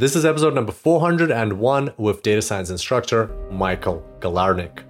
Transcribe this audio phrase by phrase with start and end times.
[0.00, 4.84] This is episode number 401 with data science instructor Michael Galarnyk.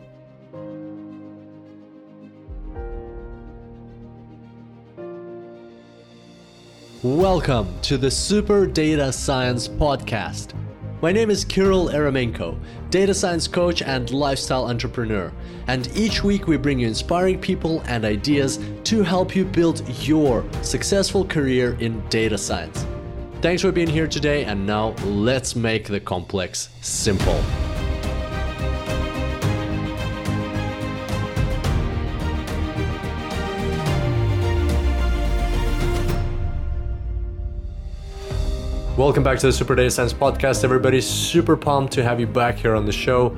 [7.02, 10.52] Welcome to the Super Data Science Podcast.
[11.00, 15.32] My name is Kirill Eremenko, data science coach and lifestyle entrepreneur.
[15.68, 20.44] And each week we bring you inspiring people and ideas to help you build your
[20.60, 22.84] successful career in data science.
[23.40, 27.40] Thanks for being here today, and now let's make the complex simple.
[38.96, 41.00] Welcome back to the Super Data Science Podcast, everybody.
[41.00, 43.36] Super pumped to have you back here on the show.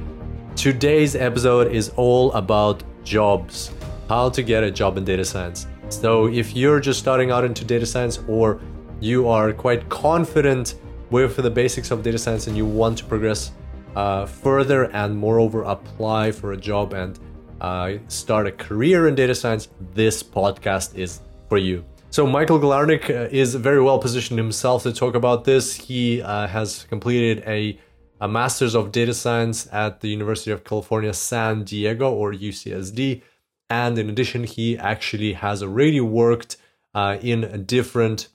[0.57, 3.71] Today's episode is all about jobs,
[4.09, 5.67] how to get a job in data science.
[5.91, 8.63] So, if you're just starting out into data science or
[9.01, 10.75] you are quite confident
[11.11, 13.53] with the basics of data science and you want to progress
[13.97, 17.19] uh, further and moreover apply for a job and
[17.61, 21.85] uh, start a career in data science, this podcast is for you.
[22.11, 25.75] So Michael Galarnyk uh, is very well positioned himself to talk about this.
[25.75, 27.79] He uh, has completed a,
[28.21, 33.23] a master's of data science at the University of California, San Diego, or UCSD.
[33.69, 36.57] And in addition, he actually has already worked
[36.95, 38.29] uh, in different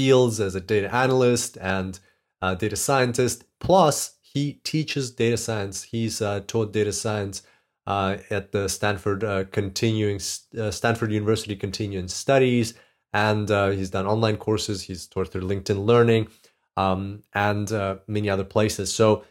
[0.00, 2.00] fields as a data analyst and
[2.58, 3.44] data scientist.
[3.58, 3.96] Plus,
[4.32, 5.82] he teaches data science.
[5.82, 7.42] He's uh, taught data science
[7.86, 10.20] uh, at the Stanford uh, continuing
[10.58, 12.74] uh, Stanford University continuing studies,
[13.12, 14.82] and uh, he's done online courses.
[14.82, 16.28] He's taught through LinkedIn Learning
[16.76, 17.70] um, and
[18.06, 18.92] many other places.
[18.92, 19.24] So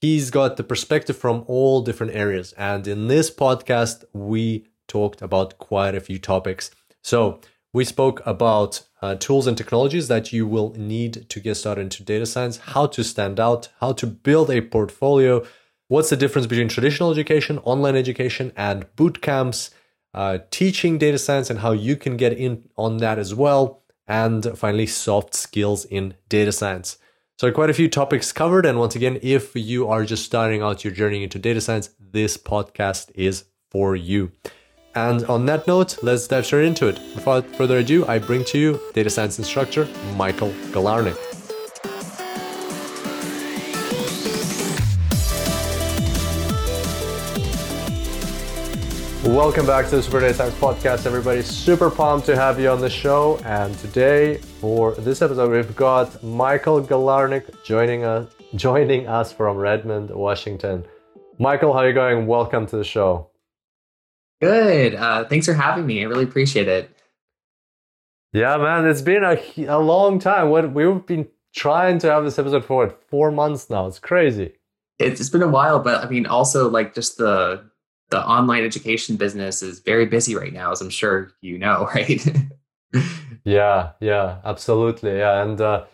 [0.00, 2.52] he's got the perspective from all different areas.
[2.52, 6.70] And in this podcast, we talked about quite a few topics.
[7.02, 7.40] So
[7.72, 12.04] we spoke about uh, tools and technologies that you will need to get started into
[12.04, 15.44] data science, how to stand out, how to build a portfolio,
[15.88, 19.70] what's the difference between traditional education, online education, and boot camps,
[20.14, 24.56] uh, teaching data science, and how you can get in on that as well, and
[24.56, 26.98] finally, soft skills in data science.
[27.38, 28.66] So, quite a few topics covered.
[28.66, 32.36] And once again, if you are just starting out your journey into data science, this
[32.36, 34.30] podcast is for you.
[34.94, 37.00] And on that note, let's dive straight into it.
[37.14, 41.16] Without further ado, I bring to you data science instructor Michael Galarnyk.
[49.24, 51.40] Welcome back to the Super Data Science Podcast, everybody.
[51.40, 53.38] Super pumped to have you on the show.
[53.46, 60.10] And today, for this episode, we've got Michael Galarnyk joining us, joining us from Redmond,
[60.10, 60.84] Washington.
[61.38, 62.26] Michael, how are you going?
[62.26, 63.31] Welcome to the show.
[64.42, 64.96] Good.
[64.96, 66.02] Uh, thanks for having me.
[66.02, 66.90] I really appreciate it.
[68.32, 70.50] Yeah, man, it's been a, a long time.
[70.50, 73.86] What we've been trying to have this episode for what, four months now.
[73.86, 74.54] It's crazy.
[74.98, 77.70] It's, it's been a while, but I mean, also like just the
[78.10, 82.26] the online education business is very busy right now, as I'm sure you know, right?
[83.44, 85.18] yeah, yeah, absolutely.
[85.18, 85.84] Yeah, and uh,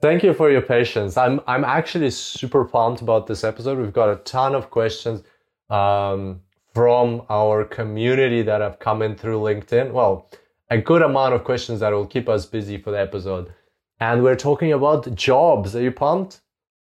[0.00, 1.18] thank you for your patience.
[1.18, 3.78] I'm I'm actually super pumped about this episode.
[3.78, 5.22] We've got a ton of questions.
[5.68, 6.40] Um,
[6.78, 9.90] from our community that have come in through LinkedIn.
[9.90, 10.30] Well,
[10.70, 13.52] a good amount of questions that will keep us busy for the episode.
[13.98, 15.74] And we're talking about jobs.
[15.74, 16.40] Are you pumped?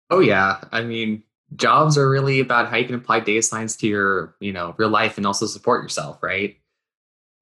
[0.09, 0.65] Oh yeah.
[0.73, 1.25] I mean,
[1.57, 4.89] jobs are really about how you can apply data science to your, you know, real
[4.89, 6.57] life and also support yourself, right?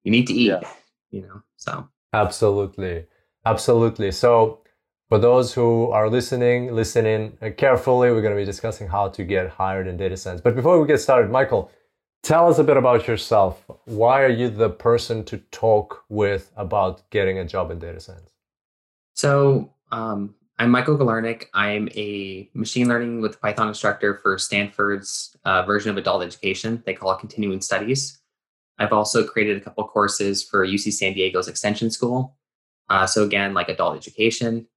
[0.03, 0.69] You need to eat, yeah.
[1.09, 1.43] you know.
[1.55, 3.05] So Absolutely.
[3.45, 4.11] Absolutely.
[4.11, 4.59] So
[5.07, 9.51] for those who are listening, listening carefully, we're going to be discussing how to get
[9.51, 10.41] hired in data science.
[10.41, 11.71] But before we get started, Michael,
[12.23, 13.65] Tell us a bit about yourself.
[13.85, 18.29] Why are you the person to talk with about getting a job in data science?
[19.15, 21.45] So, um, I'm Michael Galarnyk.
[21.55, 26.83] I'm a machine learning with Python instructor for Stanford's uh, version of adult education.
[26.85, 28.21] They call it continuing studies.
[28.77, 32.37] I've also created a couple courses for UC San Diego's extension school.
[32.87, 34.67] Uh, so, again, like adult education.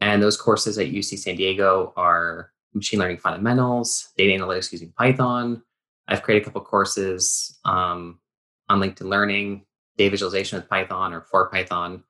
[0.00, 5.62] And those courses at UC San Diego are machine learning fundamentals, data analytics using Python,
[6.08, 8.18] I've created a couple courses um,
[8.68, 9.64] on LinkedIn Learning,
[9.96, 12.02] data visualization with Python or for Python,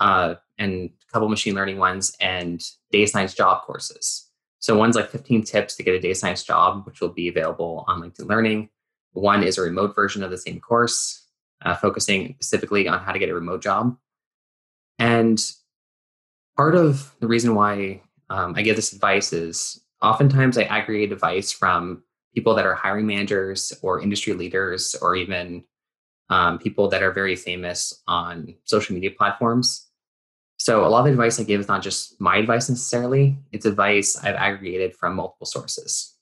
[0.00, 4.28] uh, and a couple machine learning ones, and data science job courses.
[4.60, 7.84] So one's like 15 tips to get a data science job, which will be available
[7.88, 8.68] on LinkedIn Learning.
[9.12, 11.26] One is a remote version of the same course,
[11.64, 13.96] uh, focusing specifically on how to get a remote job.
[14.98, 15.40] And
[16.56, 21.50] part of the reason why um, I give this advice is oftentimes I aggregate advice
[21.50, 22.04] from
[22.34, 25.64] people that are hiring managers or industry leaders or even
[26.30, 29.88] um, people that are very famous on social media platforms.
[30.56, 33.66] So a lot of the advice I give is not just my advice necessarily; it's
[33.66, 36.16] advice I've aggregated from multiple sources.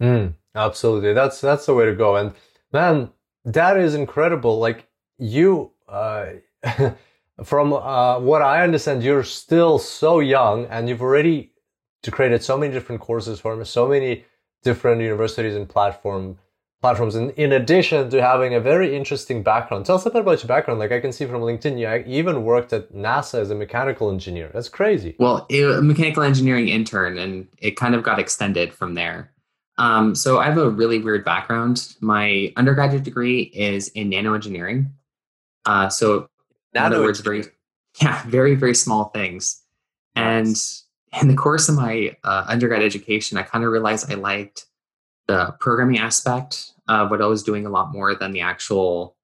[0.00, 2.16] Mm, absolutely, that's that's the way to go.
[2.16, 2.32] And
[2.72, 3.10] man,
[3.44, 4.58] that is incredible.
[4.58, 4.86] Like
[5.18, 6.26] you, uh,
[7.44, 11.52] from uh, what I understand, you're still so young, and you've already
[12.10, 14.24] created so many different courses for so many
[14.62, 16.38] different universities and platform
[16.80, 17.14] platforms.
[17.14, 20.48] And in addition to having a very interesting background, tell us a bit about your
[20.48, 20.78] background.
[20.78, 24.50] Like I can see from LinkedIn, you even worked at NASA as a mechanical engineer.
[24.54, 25.16] That's crazy.
[25.18, 29.32] Well, a mechanical engineering intern, and it kind of got extended from there.
[29.78, 31.94] Um, so I have a really weird background.
[32.00, 34.90] My undergraduate degree is in nanoengineering.
[35.66, 36.28] Uh, so
[36.74, 37.44] in other words, very
[38.00, 39.62] yeah, very very small things.
[40.16, 40.56] And
[41.20, 44.66] in the course of my uh, undergrad education, I kind of realized I liked
[45.26, 49.16] the programming aspect of what I was doing a lot more than the actual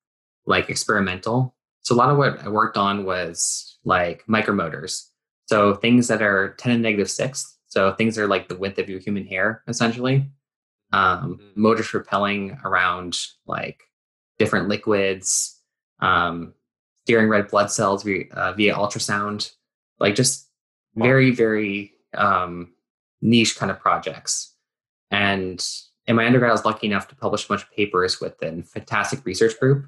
[0.46, 1.54] like experimental.
[1.82, 5.08] So a lot of what I worked on was like micromotors.
[5.46, 7.58] So things that are 10 and negative six.
[7.66, 10.30] So things that are like the width of your human hair, essentially.
[10.92, 11.60] Um, mm-hmm.
[11.60, 13.82] motors propelling around like
[14.38, 15.60] different liquids,
[16.00, 16.54] um,
[17.04, 19.50] steering red blood cells via, uh, via ultrasound,
[19.98, 20.48] like just
[20.96, 22.72] very, very um,
[23.20, 24.54] niche kind of projects.
[25.10, 25.64] And
[26.06, 28.62] in my undergrad, I was lucky enough to publish a bunch of papers with a
[28.62, 29.86] fantastic research group.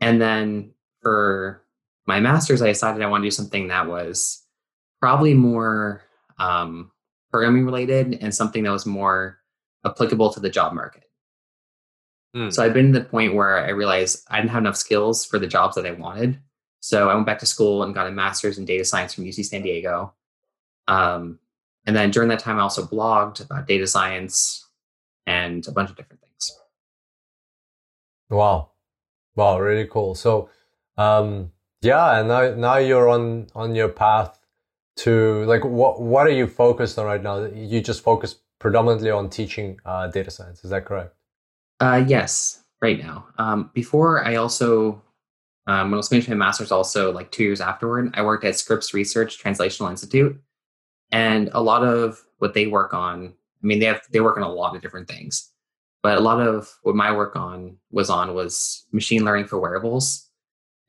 [0.00, 1.64] And then for
[2.06, 4.42] my master's, I decided I want to do something that was
[5.00, 6.02] probably more
[6.38, 6.90] um,
[7.30, 9.38] programming related and something that was more
[9.84, 11.04] applicable to the job market.
[12.36, 12.52] Mm.
[12.52, 15.38] So I've been to the point where I realized I didn't have enough skills for
[15.38, 16.38] the jobs that I wanted.
[16.80, 19.44] So I went back to school and got a master's in data science from UC
[19.44, 20.14] San Diego.
[20.88, 21.38] Um,
[21.86, 24.68] and then during that time, I also blogged about data science
[25.26, 26.58] and a bunch of different things.
[28.30, 28.70] Wow,
[29.36, 30.14] wow, really cool.
[30.14, 30.48] So,
[30.96, 31.52] um,
[31.82, 34.38] yeah, and now now you're on on your path
[34.98, 37.44] to like what what are you focused on right now?
[37.44, 40.64] You just focus predominantly on teaching uh, data science.
[40.64, 41.14] Is that correct?
[41.80, 43.26] Uh, yes, right now.
[43.38, 45.02] Um, before I also
[45.66, 48.56] um, when I was finishing my master's, also like two years afterward, I worked at
[48.56, 50.40] Scripps Research Translational Institute,
[51.12, 54.42] and a lot of what they work on I mean, they have they work on
[54.42, 55.50] a lot of different things,
[56.02, 60.28] but a lot of what my work on was on was machine learning for wearables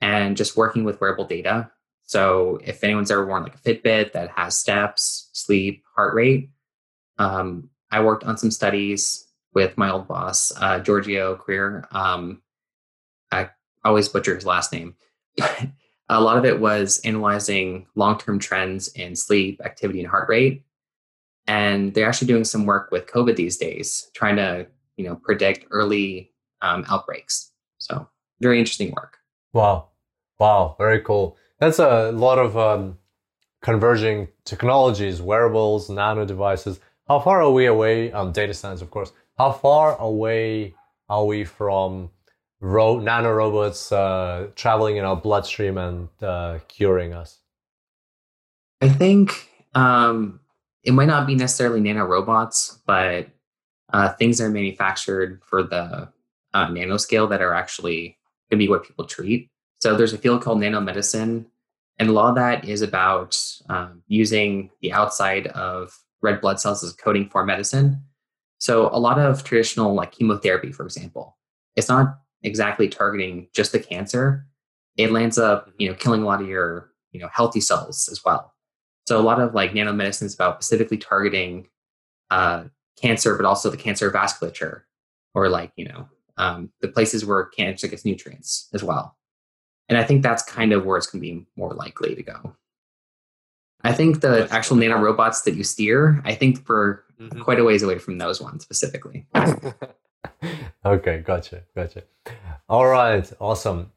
[0.02, 1.70] and just working with wearable data.
[2.06, 6.50] So if anyone's ever worn like a Fitbit that has steps, sleep, heart rate,
[7.20, 11.86] um, I worked on some studies with my old boss, uh, Giorgio Creer.
[11.94, 12.42] Um,
[13.32, 13.52] I
[13.86, 14.96] always butcher his last name.
[16.10, 20.64] a lot of it was analyzing long-term trends in sleep, activity, and heart rate,
[21.48, 24.68] and they're actually doing some work with COVID these days, trying to
[24.98, 27.52] you know predict early um, outbreaks.
[27.78, 28.08] So
[28.42, 29.18] very interesting work.
[29.54, 29.90] Wow,
[30.40, 31.38] wow, very cool.
[31.60, 32.98] That's a lot of um,
[33.62, 36.80] converging technologies, wearables, nano devices.
[37.08, 38.12] How far are we away?
[38.12, 39.12] Um, data science, of course.
[39.38, 40.76] How far away
[41.10, 42.10] are we from
[42.64, 47.40] ro- nano robots uh, traveling in our bloodstream and uh, curing us?
[48.82, 50.40] I think um,
[50.84, 53.28] it might not be necessarily nano robots, but
[53.92, 56.10] uh, things that are manufactured for the
[56.54, 58.18] uh, nanoscale that are actually
[58.50, 59.50] going to be what people treat.
[59.80, 61.46] So there's a field called nanomedicine,
[62.00, 63.40] and a lot of that is about
[63.70, 68.02] um, using the outside of red blood cells as coding for medicine.
[68.58, 71.38] So a lot of traditional like chemotherapy, for example,
[71.76, 74.46] it's not exactly targeting just the cancer.
[74.98, 78.24] It lands up, you know, killing a lot of your, you know, healthy cells as
[78.24, 78.54] well.
[79.06, 81.68] So a lot of like nanomedicine is about specifically targeting
[82.30, 82.66] uh,
[83.02, 84.82] cancer, but also the cancer vasculature,
[85.34, 86.08] or like you know
[86.38, 89.18] um, the places where cancer gets nutrients as well.
[89.90, 92.56] And I think that's kind of where it's going to be more likely to go.
[93.84, 97.42] I think the actual nanorobots that you steer, I think we're mm-hmm.
[97.42, 99.28] quite a ways away from those ones specifically.
[100.86, 102.04] okay, gotcha, gotcha.
[102.70, 103.92] All right, awesome.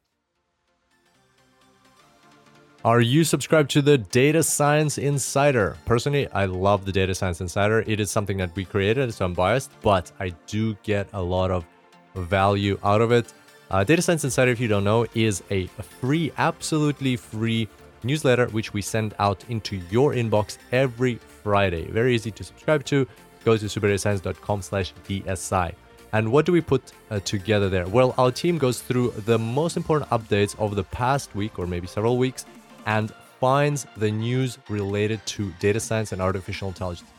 [2.85, 5.77] Are you subscribed to the Data Science Insider?
[5.87, 7.83] Personally, I love the Data Science Insider.
[7.87, 11.51] It is something that we created, so I'm biased, but I do get a lot
[11.51, 11.65] of
[12.15, 13.33] value out of it.
[13.73, 17.69] Uh, Data Science Insider, if you don't know, is a free, absolutely free
[18.05, 21.91] newsletter which we send out into your inbox every Friday.
[21.91, 23.05] Very easy to subscribe to.
[23.45, 25.75] Go to superdatascience.com slash DSI.
[26.17, 27.87] And what do we put uh, together there?
[27.87, 31.87] Well, our team goes through the most important updates of the past week or maybe
[31.87, 32.47] several weeks
[32.87, 37.11] and finds the news related to data science and artificial intelligence.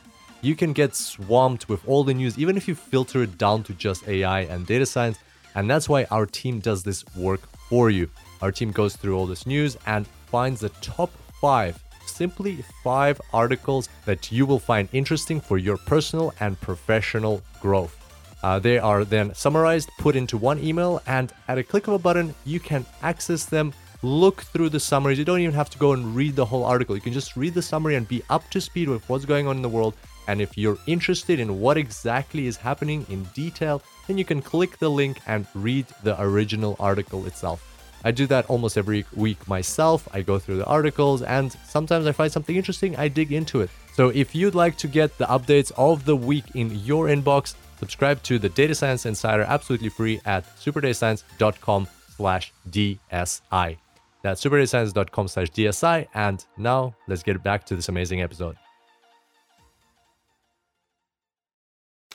[0.42, 3.74] You can get swamped with all the news, even if you filter it down to
[3.74, 5.20] just AI and data science.
[5.54, 8.10] And that's why our team does this work for you.
[8.42, 11.78] Our team goes through all this news and finds the top five,
[12.08, 17.97] simply five articles that you will find interesting for your personal and professional growth.
[18.44, 22.00] Uh, they are then summarized, put into one email, and at a click of a
[22.00, 25.18] button, you can access them, look through the summaries.
[25.18, 26.96] You don't even have to go and read the whole article.
[26.96, 29.56] You can just read the summary and be up to speed with what's going on
[29.56, 29.96] in the world.
[30.28, 34.78] And if you're interested in what exactly is happening in detail, then you can click
[34.78, 37.64] the link and read the original article itself.
[38.04, 40.08] I do that almost every week myself.
[40.14, 43.70] I go through the articles and sometimes I find something interesting, I dig into it.
[43.96, 48.22] So if you'd like to get the updates of the week in your inbox, subscribe
[48.24, 53.78] to the Data Science Insider absolutely free at superdatascience.com slash DSI.
[54.22, 56.08] That's superdatascience.com slash DSI.
[56.14, 58.58] And now let's get back to this amazing episode.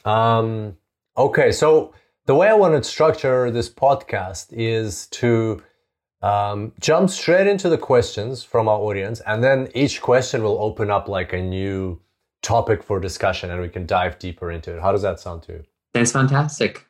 [0.04, 0.76] Um,
[1.16, 1.94] okay, so
[2.26, 5.62] the way I want to structure this podcast is to
[6.22, 10.90] um, jump straight into the questions from our audience, and then each question will open
[10.90, 12.00] up like a new
[12.42, 14.82] topic for discussion, and we can dive deeper into it.
[14.82, 15.64] How does that sound to you?
[15.94, 16.86] That's fantastic.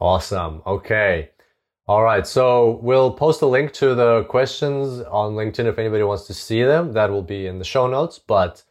[0.00, 0.62] Awesome.
[0.66, 1.30] Okay.
[1.86, 2.26] All right.
[2.26, 6.62] So we'll post a link to the questions on LinkedIn if anybody wants to see
[6.62, 6.92] them.
[6.92, 8.18] That will be in the show notes.
[8.18, 8.62] But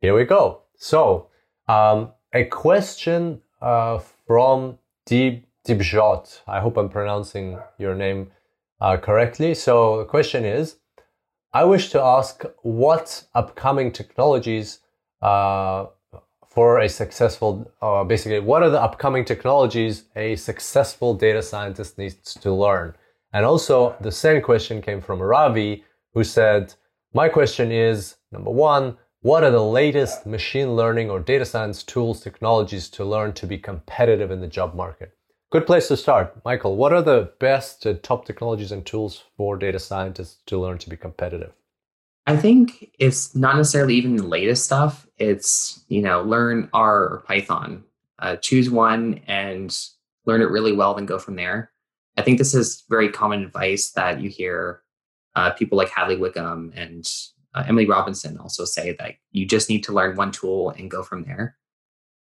[0.00, 0.62] here we go.
[0.76, 1.28] So
[1.68, 6.40] um, a question uh, from Deep Deepjot.
[6.46, 8.30] I hope I'm pronouncing your name
[8.80, 9.54] uh, correctly.
[9.54, 10.76] So the question is,
[11.52, 14.80] I wish to ask what upcoming technologies
[15.22, 15.86] uh,
[16.48, 22.34] for a successful, uh, basically, what are the upcoming technologies a successful data scientist needs
[22.34, 22.94] to learn?
[23.32, 25.84] And also, the same question came from Ravi,
[26.14, 26.74] who said,
[27.12, 32.20] My question is number one, what are the latest machine learning or data science tools,
[32.20, 35.16] technologies to learn to be competitive in the job market?
[35.50, 36.36] Good place to start.
[36.44, 40.78] Michael, what are the best uh, top technologies and tools for data scientists to learn
[40.78, 41.52] to be competitive?
[42.26, 45.06] I think it's not necessarily even the latest stuff.
[45.18, 47.84] It's, you know, learn R or Python.
[48.18, 49.76] Uh, choose one and
[50.24, 51.70] learn it really well, then go from there.
[52.16, 54.82] I think this is very common advice that you hear
[55.36, 57.08] uh, people like Hadley Wickham and
[57.54, 61.04] uh, Emily Robinson also say that you just need to learn one tool and go
[61.04, 61.56] from there.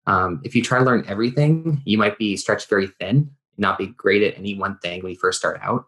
[0.07, 3.87] Um, if you try to learn everything, you might be stretched very thin, not be
[3.87, 5.85] great at any one thing when you first start out.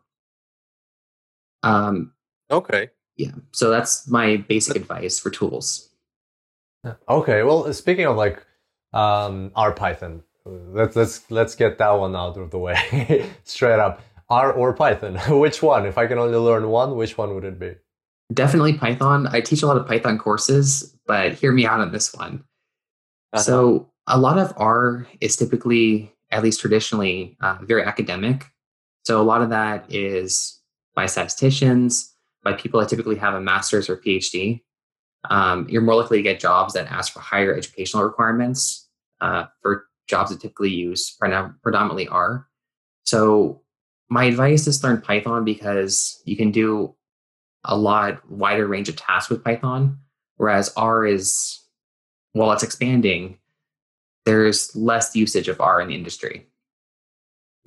[1.63, 2.13] Um,
[2.51, 2.89] okay.
[3.15, 3.32] Yeah.
[3.51, 5.89] So that's my basic advice for tools.
[7.10, 7.43] Okay.
[7.43, 8.46] Well, speaking of like
[8.91, 14.01] um, R Python, let's let's let's get that one out of the way straight up.
[14.29, 15.86] R or Python, which one?
[15.86, 17.75] If I can only learn one, which one would it be?
[18.34, 19.27] Definitely Python.
[19.27, 22.43] I teach a lot of Python courses, but hear me out on this one.
[23.34, 23.43] Uh-huh.
[23.43, 28.45] So, a lot of R is typically, at least traditionally, uh, very academic.
[29.03, 30.62] So, a lot of that is
[30.95, 34.62] by statisticians, by people that typically have a master's or PhD.
[35.29, 38.89] Um, you're more likely to get jobs that ask for higher educational requirements
[39.22, 42.48] uh, for jobs that typically use predominantly R.
[43.05, 43.62] So,
[44.10, 46.95] my advice is learn Python because you can do
[47.63, 49.98] a lot wider range of tasks with Python,
[50.36, 51.60] whereas R is,
[52.33, 53.39] while it's expanding,
[54.25, 56.48] there's less usage of R in the industry.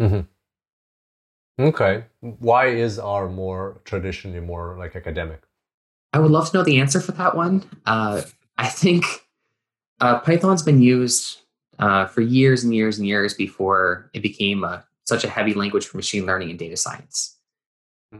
[0.00, 0.20] Mm-hmm.
[1.58, 2.04] Okay.
[2.20, 5.42] Why is R more traditionally more like academic?
[6.12, 7.64] I would love to know the answer for that one.
[7.86, 8.22] Uh,
[8.58, 9.04] I think
[10.00, 11.38] uh, Python's been used
[11.78, 15.86] uh, for years and years and years before it became a, such a heavy language
[15.86, 17.36] for machine learning and data science.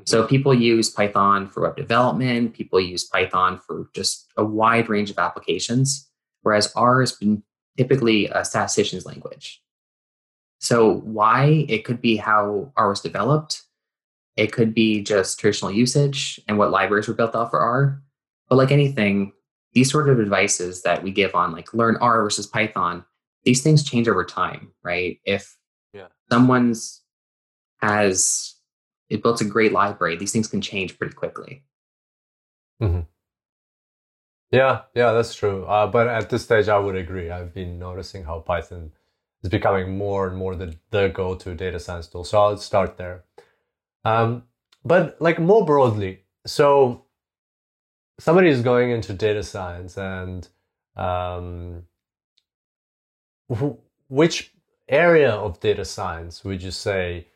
[0.05, 0.28] So mm-hmm.
[0.28, 5.19] people use Python for web development, people use Python for just a wide range of
[5.19, 6.11] applications,
[6.43, 7.43] whereas R has been
[7.76, 9.62] typically a statistician's language.
[10.59, 11.66] So why?
[11.68, 13.62] It could be how R was developed.
[14.37, 18.02] It could be just traditional usage and what libraries were built off for R.
[18.49, 19.33] But like anything,
[19.73, 23.04] these sort of advices that we give on like learn R versus Python,
[23.45, 25.18] these things change over time, right?
[25.25, 25.56] If
[25.92, 26.09] yeah.
[26.30, 27.02] someone's
[27.83, 28.54] has
[29.09, 30.16] it built a great library.
[30.16, 31.64] These things can change pretty quickly.
[32.83, 33.00] Mm-hmm.
[34.50, 35.65] Yeah, yeah, that's true.
[35.65, 37.31] Uh, but at this stage, I would agree.
[37.31, 38.93] I've been noticing how Python
[39.43, 42.25] is becoming more and more the, the go-to data science tool.
[42.25, 43.25] So I'll start there.
[44.05, 44.45] Um,
[44.85, 47.05] but like more broadly, so
[48.21, 50.49] somebody is going into data science and
[50.97, 51.83] um,
[54.09, 54.53] which
[54.88, 57.26] area of data science would you say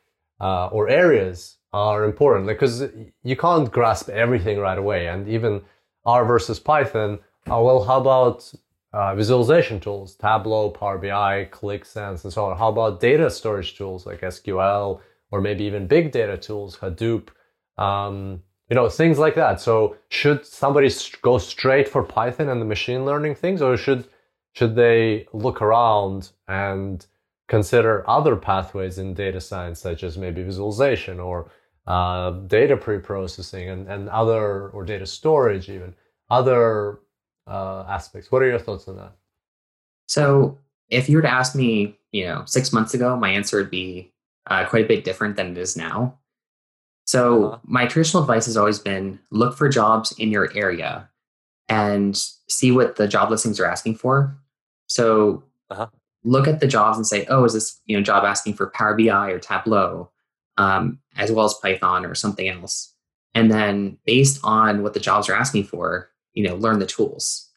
[0.41, 2.85] uh, or areas are important because
[3.23, 5.09] you can't grasp everything right away.
[5.09, 5.63] And even
[6.05, 7.19] R versus Python,
[7.51, 8.53] uh, well, how about
[8.93, 12.57] uh, visualization tools, Tableau, Power BI, Qlik Sense, and so on?
[12.57, 17.29] How about data storage tools like SQL or maybe even big data tools, Hadoop?
[17.79, 19.61] Um, you know things like that.
[19.61, 20.91] So should somebody
[21.23, 24.07] go straight for Python and the machine learning things, or should
[24.53, 27.05] should they look around and
[27.49, 31.51] consider other pathways in data science, such as maybe visualization or
[31.87, 35.95] uh, data pre-processing and, and other or data storage even
[36.31, 37.01] other
[37.47, 38.31] uh, aspects.
[38.31, 39.13] What are your thoughts on that?
[40.07, 40.59] So
[40.89, 44.13] if you were to ask me you know six months ago my answer would be
[44.47, 46.19] uh, quite a bit different than it is now.
[47.07, 47.59] So uh-huh.
[47.65, 51.09] my traditional advice has always been look for jobs in your area
[51.69, 52.17] and
[52.49, 54.37] see what the job listings are asking for.
[54.87, 55.89] So uh-huh.
[56.25, 58.97] look at the jobs and say oh is this you know job asking for power
[58.97, 60.11] bi or tableau
[60.57, 62.95] um, as well as Python or something else.
[63.35, 67.49] And then based on what the jobs are asking for, you know, learn the tools.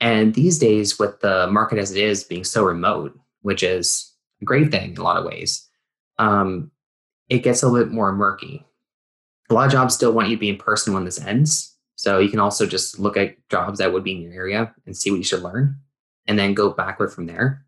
[0.00, 4.44] And these days, with the market as it is being so remote, which is a
[4.44, 5.68] great thing in a lot of ways,
[6.18, 6.70] um,
[7.28, 8.64] it gets a little bit more murky.
[9.50, 11.76] A lot of jobs still want you to be in person when this ends.
[11.96, 14.96] So you can also just look at jobs that would be in your area and
[14.96, 15.78] see what you should learn
[16.26, 17.64] and then go backward from there.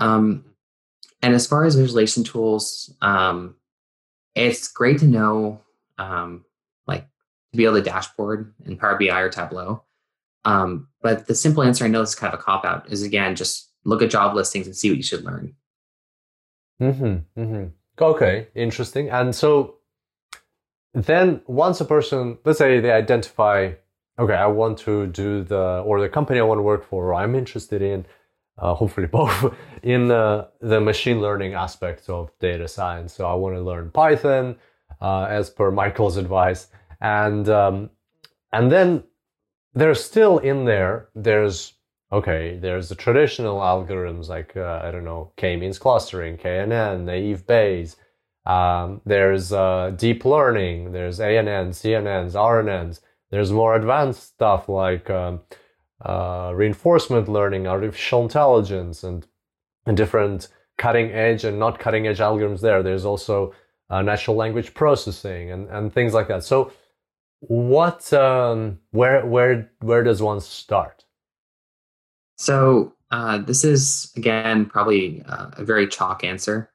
[0.00, 0.44] Um,
[1.26, 3.56] and as far as visualization tools, um,
[4.36, 5.60] it's great to know,
[5.98, 6.44] um,
[6.86, 7.02] like
[7.50, 9.82] to be able to dashboard in Power BI or Tableau.
[10.44, 13.34] Um, but the simple answer, I know is kind of a cop out, is again
[13.34, 15.56] just look at job listings and see what you should learn.
[16.78, 17.16] Hmm.
[17.34, 17.64] Hmm.
[18.00, 18.46] Okay.
[18.54, 19.10] Interesting.
[19.10, 19.78] And so
[20.94, 23.72] then once a person, let's say they identify,
[24.16, 27.14] okay, I want to do the or the company I want to work for, or
[27.14, 28.06] I'm interested in
[28.58, 33.12] uh, hopefully both in uh, the machine learning aspects of data science.
[33.12, 34.56] So I want to learn Python
[35.00, 36.68] uh, as per Michael's advice,
[37.00, 37.90] and um,
[38.52, 39.04] and then
[39.74, 41.08] there's still in there.
[41.14, 41.74] There's
[42.12, 42.58] okay.
[42.60, 47.96] There's the traditional algorithms like uh, I don't know k-means clustering, KNN, naive Bayes.
[48.46, 50.92] Um, there's uh, deep learning.
[50.92, 53.00] There's ANNs, CNNs, RNNs.
[53.30, 55.40] There's more advanced stuff like um,
[56.04, 59.26] uh, reinforcement learning, artificial intelligence, and,
[59.86, 62.82] and different cutting edge and not cutting edge algorithms there.
[62.82, 63.54] There's also
[63.88, 66.44] uh, natural language processing and, and things like that.
[66.44, 66.72] So,
[67.40, 71.04] what, um, where, where, where does one start?
[72.36, 76.70] So, uh, this is again probably uh, a very chalk answer.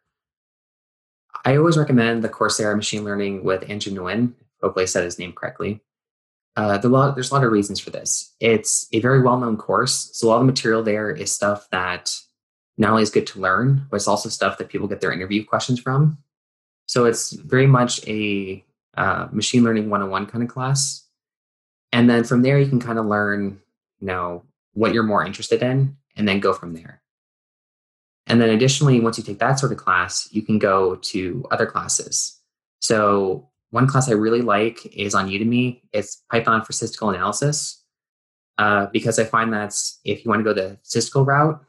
[1.43, 4.33] I always recommend the Coursera machine learning with Andrew Nguyen.
[4.61, 5.81] Hopefully, I said his name correctly.
[6.57, 8.33] Uh, the lot, there's a lot of reasons for this.
[8.39, 10.09] It's a very well known course.
[10.13, 12.13] So, a lot of the material there is stuff that
[12.77, 15.45] not only is good to learn, but it's also stuff that people get their interview
[15.45, 16.17] questions from.
[16.87, 18.63] So, it's very much a
[18.97, 21.05] uh, machine learning 101 kind of class.
[21.93, 23.61] And then from there, you can kind of learn,
[23.99, 27.01] you know, what you're more interested in and then go from there.
[28.27, 31.65] And then additionally, once you take that sort of class, you can go to other
[31.65, 32.39] classes.
[32.79, 35.81] So one class I really like is on Udemy.
[35.93, 37.83] It's Python for statistical analysis
[38.57, 39.73] uh, because I find that
[40.05, 41.59] if you want to go the statistical route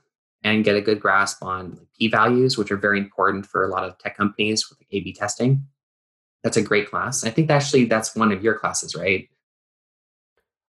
[0.45, 3.85] and get a good grasp on p values, which are very important for a lot
[3.85, 5.65] of tech companies with A/B testing,
[6.43, 7.25] that's a great class.
[7.25, 9.29] I think actually that's one of your classes, right?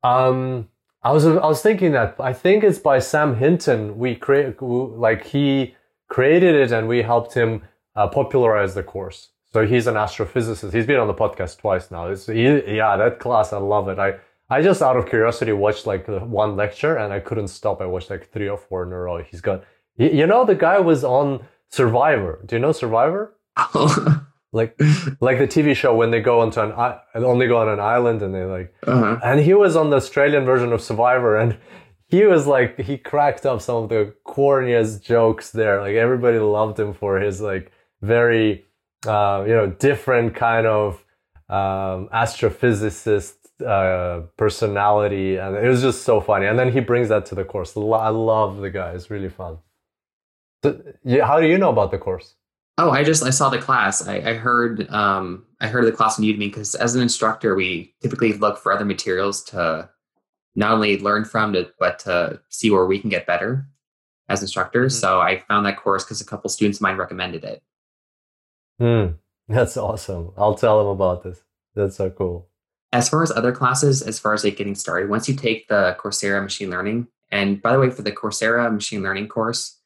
[0.04, 0.70] Um,
[1.02, 3.98] I was I was thinking that I think it's by Sam Hinton.
[3.98, 5.76] We create like he
[6.08, 7.64] created it and we helped him
[7.96, 9.30] uh, popularize the course.
[9.56, 10.74] So he's an astrophysicist.
[10.74, 12.10] He's been on the podcast twice now.
[12.10, 12.44] It's, he,
[12.76, 13.98] yeah, that class, I love it.
[13.98, 14.16] I,
[14.50, 17.80] I just out of curiosity watched like one lecture and I couldn't stop.
[17.80, 19.24] I watched like three or four in a row.
[19.24, 19.64] He's got,
[19.96, 22.42] you know, the guy was on Survivor.
[22.46, 23.34] Do you know Survivor?
[24.52, 24.78] like,
[25.22, 26.74] like the TV show when they go onto an,
[27.14, 29.20] only go on an island and they like, uh-huh.
[29.24, 31.58] and he was on the Australian version of Survivor and
[32.08, 35.80] he was like, he cracked up some of the corniest jokes there.
[35.80, 38.65] Like everybody loved him for his like very,
[39.08, 41.04] uh, you know, different kind of
[41.50, 46.46] um, astrophysicist uh, personality, and it was just so funny.
[46.46, 47.76] And then he brings that to the course.
[47.78, 49.58] I love the guy; it's really fun.
[50.64, 52.36] So, yeah, how do you know about the course?
[52.78, 54.06] Oh, I just I saw the class.
[54.06, 57.94] I, I heard um, I heard the class on Udemy because as an instructor, we
[58.02, 59.90] typically look for other materials to
[60.56, 63.68] not only learn from, to, but to see where we can get better
[64.30, 64.94] as instructors.
[64.94, 65.02] Mm-hmm.
[65.02, 67.62] So I found that course because a couple students of mine recommended it.
[68.80, 69.16] Mm,
[69.48, 70.32] that's awesome.
[70.38, 71.42] I'll tell them about this.
[71.76, 72.50] That's so cool.
[72.94, 75.98] As far as other classes, as far as like getting started, once you take the
[76.00, 79.80] Coursera machine learning, and by the way, for the Coursera machine learning course,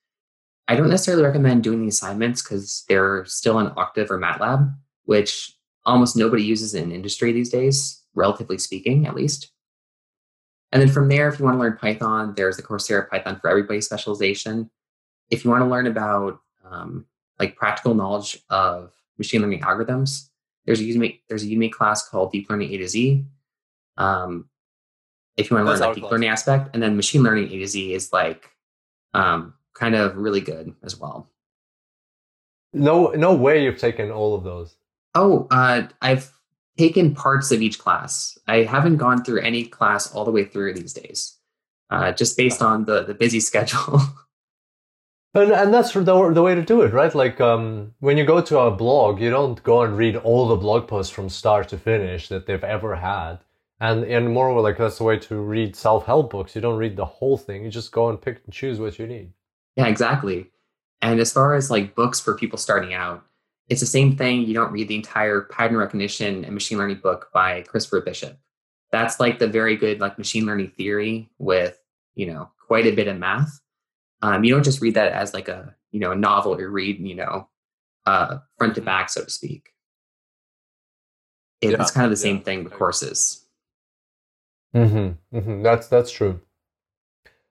[0.67, 4.71] I don't necessarily recommend doing the assignments because they're still in Octave or MATLAB,
[5.06, 9.52] which almost nobody uses in industry these days, relatively speaking, at least.
[10.71, 13.49] And then from there, if you want to learn Python, there's the Coursera Python for
[13.49, 14.69] Everybody specialization.
[15.32, 17.08] If you want to learn about um,
[17.39, 20.30] like practical knowledge of machine learning algorithms,
[20.65, 23.25] there's a Udemy, there's a Udemy class called Deep Learning A to Z.
[23.97, 24.49] Um,
[25.38, 26.12] if you want to learn that deep class.
[26.12, 28.49] learning aspect, and then machine learning A to Z is like
[29.13, 31.30] um, kind of really good as well.
[32.73, 34.75] No, no way you've taken all of those.
[35.15, 36.32] Oh, uh, I've
[36.78, 38.38] taken parts of each class.
[38.47, 41.38] I haven't gone through any class all the way through these days,
[41.89, 44.02] uh, just based on the the busy schedule.
[45.34, 47.13] And and that's the the way to do it, right?
[47.13, 50.56] Like um, when you go to a blog, you don't go and read all the
[50.56, 53.39] blog posts from start to finish that they've ever had.
[53.80, 56.56] And and moreover, like that's the way to read self help books.
[56.56, 57.63] You don't read the whole thing.
[57.63, 59.32] You just go and pick and choose what you need.
[59.76, 60.50] Yeah, exactly.
[61.02, 63.24] And as far as like books for people starting out,
[63.70, 64.42] it's the same thing.
[64.42, 68.38] You don't read the entire pattern recognition and machine learning book by Christopher Bishop.
[68.92, 71.80] That's like the very good like machine learning theory with,
[72.15, 73.62] you know, quite a bit of math.
[74.21, 76.99] Um, you don't just read that as like a, you know, a novel you read,
[76.99, 77.47] you know,
[78.05, 79.69] uh, front to back, so to speak.
[81.62, 83.45] It, yeah, it's kind of the yeah, same thing with courses.
[84.75, 85.63] Mm-hmm, mm-hmm.
[85.63, 86.39] That's that's true.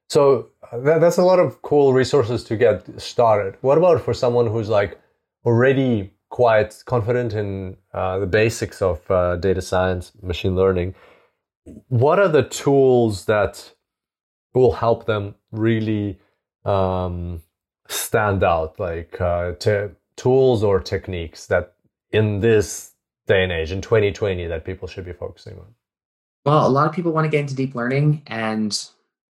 [0.08, 3.56] So that, that's a lot of cool resources to get started.
[3.60, 4.98] What about for someone who's like
[5.44, 10.94] already quite confident in uh, the basics of uh, data science, machine learning?
[11.88, 13.72] What are the tools that
[14.54, 16.18] will help them really
[16.68, 17.42] um,
[17.88, 18.78] stand out?
[18.78, 21.74] Like uh, te- tools or techniques that
[22.10, 22.92] in this
[23.26, 25.74] day and age, in 2020, that people should be focusing on?
[26.44, 28.76] Well, a lot of people want to get into deep learning, and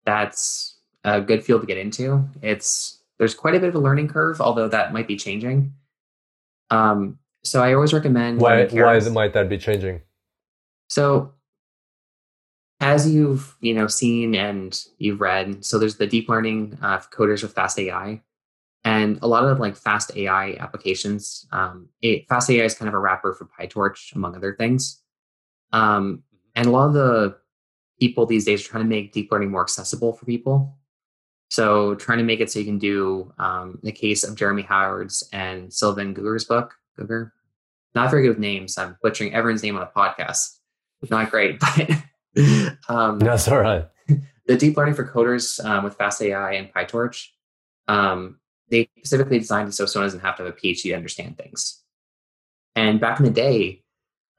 [0.05, 2.27] that's a good field to get into.
[2.41, 5.73] It's there's quite a bit of a learning curve, although that might be changing.
[6.69, 10.01] Um, so I always recommend why why might that be changing?
[10.89, 11.33] So
[12.87, 17.41] as you've you know seen and you've read, so there's the deep learning uh, coders
[17.41, 18.21] with Fast AI,
[18.85, 21.45] and a lot of like Fast AI applications.
[21.51, 25.01] Um, it, Fast AI is kind of a wrapper for PyTorch, among other things.
[25.73, 26.23] Um,
[26.55, 27.37] and a lot of the
[27.99, 30.77] people these days are trying to make deep learning more accessible for people.
[31.49, 35.27] So trying to make it so you can do um, the case of Jeremy Howard's
[35.33, 36.73] and Sylvain Gugger's book.
[36.97, 37.31] Gugger,
[37.95, 38.77] not very good with names.
[38.77, 40.57] I'm butchering everyone's name on a podcast.
[41.09, 41.89] Not great, but
[42.89, 43.87] um, that's all right.
[44.45, 47.27] The deep learning for coders um, with Fast AI and PyTorch,
[47.87, 51.37] um, they specifically designed it so someone doesn't have to have a PhD to understand
[51.37, 51.83] things.
[52.75, 53.83] And back in the day,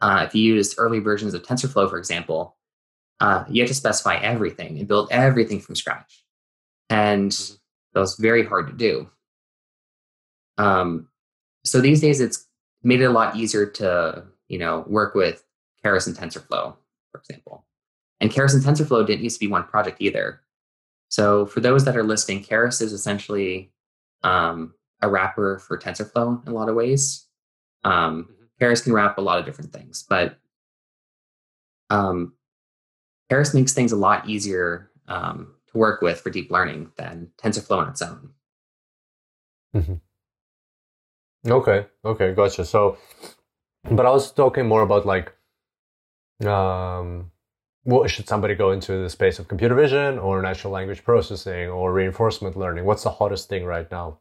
[0.01, 2.57] uh, if you used early versions of TensorFlow, for example,
[3.21, 6.25] uh, you had to specify everything and build everything from scratch
[6.91, 7.55] and mm-hmm.
[7.93, 9.09] that was very hard to do.
[10.57, 11.09] Um,
[11.65, 12.47] so these days, it's
[12.83, 15.45] made it a lot easier to you know work with
[15.85, 16.77] Keras and TensorFlow,
[17.13, 17.65] for example.
[18.21, 20.41] And Keras and TensorFlow didn't used to be one project either.
[21.09, 23.73] So for those that are listening, Keras is essentially
[24.23, 27.27] um, a wrapper for TensorFlow in a lot of ways.
[27.85, 28.65] Um, mm-hmm.
[28.65, 30.39] Keras can wrap a lot of different things, but
[31.91, 32.35] um,
[33.31, 37.79] Keras makes things a lot easier um, to work with for deep learning than TensorFlow
[37.79, 38.31] on its own.
[39.75, 41.51] Mm-hmm.
[41.51, 42.65] Okay, okay, gotcha.
[42.65, 42.99] So,
[43.85, 45.33] but I was talking more about like,
[46.45, 47.31] um,
[47.85, 51.93] what should somebody go into the space of computer vision or natural language processing or
[51.93, 52.85] reinforcement learning?
[52.85, 54.19] What's the hottest thing right now?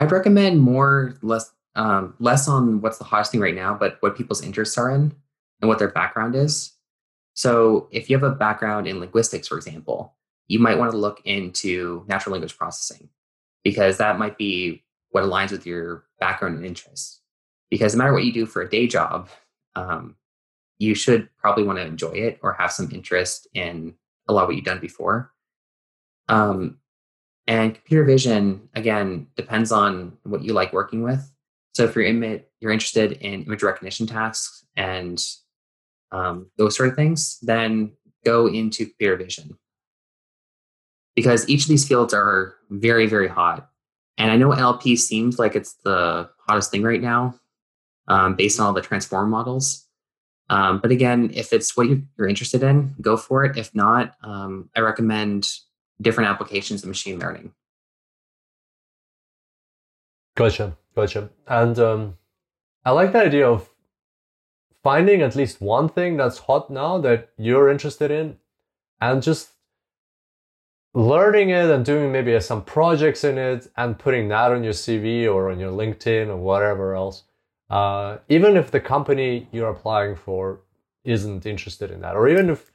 [0.00, 4.16] I'd recommend more less um, less on what's the hottest thing right now, but what
[4.16, 5.14] people's interests are in
[5.60, 6.72] and what their background is.
[7.34, 10.14] So, if you have a background in linguistics, for example,
[10.46, 13.08] you might want to look into natural language processing
[13.64, 17.20] because that might be what aligns with your background and interests.
[17.70, 19.28] Because no matter what you do for a day job,
[19.74, 20.16] um,
[20.78, 23.94] you should probably want to enjoy it or have some interest in
[24.28, 25.32] a lot of what you've done before.
[26.28, 26.78] Um,
[27.46, 31.30] and computer vision, again, depends on what you like working with.
[31.74, 35.22] So if you're, you're interested in image recognition tasks and
[36.12, 37.92] um, those sort of things, then
[38.24, 39.58] go into computer vision
[41.14, 43.68] because each of these fields are very, very hot.
[44.18, 47.38] And I know LP seems like it's the hottest thing right now
[48.08, 49.83] um, based on all the transform models.
[50.50, 53.56] Um, but again, if it's what you're interested in, go for it.
[53.56, 55.48] If not, um, I recommend
[56.00, 57.52] different applications of machine learning.
[60.36, 61.30] Gotcha, gotcha.
[61.46, 62.14] And um,
[62.84, 63.70] I like the idea of
[64.82, 68.36] finding at least one thing that's hot now that you're interested in
[69.00, 69.50] and just
[70.92, 75.32] learning it and doing maybe some projects in it and putting that on your CV
[75.32, 77.24] or on your LinkedIn or whatever else,
[77.70, 80.60] uh, even if the company you're applying for
[81.04, 82.70] isn't interested in that, or even if,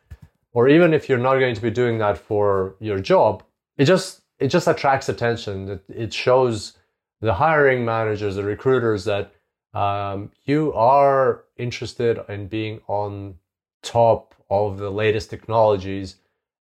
[0.53, 3.43] or even if you're not going to be doing that for your job,
[3.77, 5.69] it just it just attracts attention.
[5.69, 6.77] It, it shows
[7.21, 9.33] the hiring managers, the recruiters that
[9.73, 13.35] um, you are interested in being on
[13.83, 16.15] top of the latest technologies,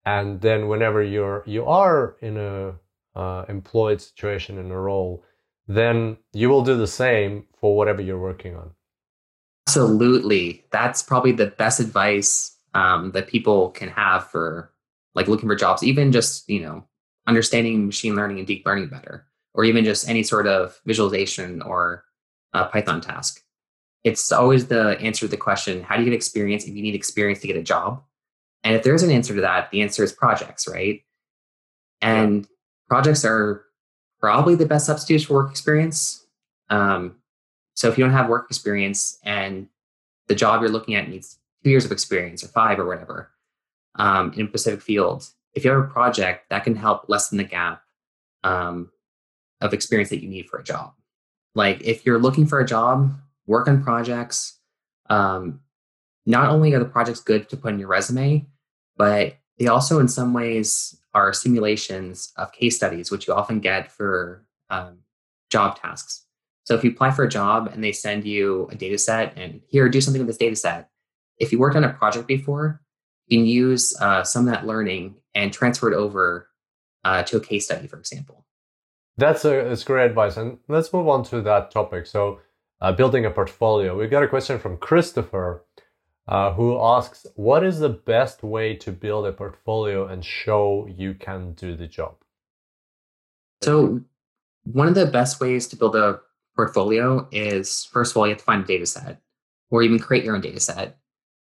[0.06, 2.74] and then whenever you're you are in a
[3.14, 5.22] uh, employed situation in a role,
[5.68, 8.72] then you will do the same for whatever you're working on.
[9.66, 14.70] Absolutely, that's probably the best advice um, that people can have for
[15.14, 16.84] like looking for jobs, even just you know
[17.26, 19.24] understanding machine learning and deep learning better,
[19.54, 22.04] or even just any sort of visualization or
[22.52, 23.40] uh, Python task.
[24.04, 26.94] It's always the answer to the question, how do you get experience if you need
[26.94, 28.02] experience to get a job?
[28.62, 31.00] And if there's an answer to that, the answer is projects, right?
[32.02, 32.48] And yeah.
[32.90, 33.64] projects are
[34.20, 36.26] probably the best substitutes for work experience.
[36.68, 37.16] Um,
[37.74, 39.68] so if you don't have work experience and
[40.28, 43.30] the job you're looking at needs two years of experience or five or whatever
[43.96, 47.44] um, in a specific field, if you have a project that can help lessen the
[47.44, 47.82] gap
[48.42, 48.90] um,
[49.60, 50.92] of experience that you need for a job.
[51.54, 53.14] Like if you're looking for a job,
[53.46, 54.58] work on projects.
[55.10, 55.60] Um,
[56.26, 58.46] not only are the projects good to put in your resume,
[58.96, 63.92] but they also, in some ways, are simulations of case studies, which you often get
[63.92, 64.98] for um,
[65.50, 66.23] job tasks.
[66.64, 69.60] So if you apply for a job and they send you a data set and
[69.68, 70.90] here, do something with this data set,
[71.38, 72.80] if you worked on a project before,
[73.26, 76.48] you can use uh, some of that learning and transfer it over
[77.04, 78.46] uh, to a case study, for example.
[79.16, 82.06] That's a that's great advice, and let's move on to that topic.
[82.06, 82.40] So,
[82.80, 83.96] uh, building a portfolio.
[83.96, 85.64] We got a question from Christopher,
[86.26, 91.14] uh, who asks, "What is the best way to build a portfolio and show you
[91.14, 92.16] can do the job?"
[93.62, 94.00] So,
[94.64, 96.20] one of the best ways to build a
[96.56, 99.20] portfolio is first of all you have to find a data set,
[99.70, 100.98] or even create your own data set.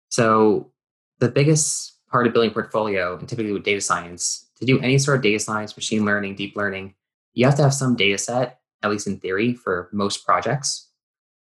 [0.09, 0.71] So,
[1.19, 5.17] the biggest part of building portfolio, and typically with data science, to do any sort
[5.17, 6.95] of data science, machine learning, deep learning
[7.35, 10.89] you have to have some data set, at least in theory, for most projects.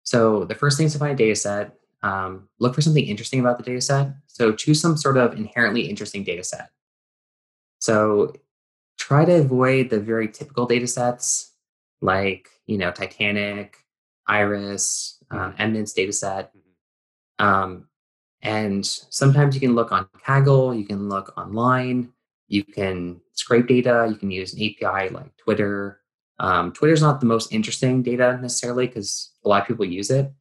[0.03, 1.75] So the first thing is to find a data set.
[2.01, 4.15] Um, look for something interesting about the data set.
[4.27, 6.69] So choose some sort of inherently interesting data set.
[7.79, 8.33] So
[8.97, 11.51] try to avoid the very typical data sets
[12.01, 13.77] like, you know, Titanic,
[14.27, 15.61] Iris, uh, mm-hmm.
[15.61, 16.51] MNIST data set.
[16.55, 17.45] Mm-hmm.
[17.45, 17.87] Um,
[18.41, 22.13] and sometimes you can look on Kaggle, you can look online,
[22.47, 24.07] you can scrape data.
[24.09, 26.01] You can use an API like Twitter.
[26.39, 30.09] Um, Twitter is not the most interesting data necessarily because a lot of people use
[30.09, 30.31] it,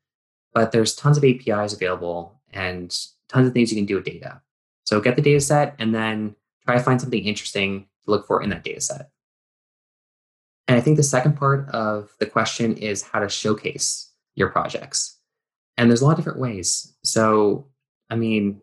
[0.53, 2.97] but there's tons of APIs available and
[3.29, 4.41] tons of things you can do with data.
[4.85, 6.35] So get the data set and then
[6.65, 9.11] try to find something interesting to look for in that data set.
[10.67, 15.19] And I think the second part of the question is how to showcase your projects.
[15.77, 16.95] And there's a lot of different ways.
[17.03, 17.67] So,
[18.11, 18.63] I mean,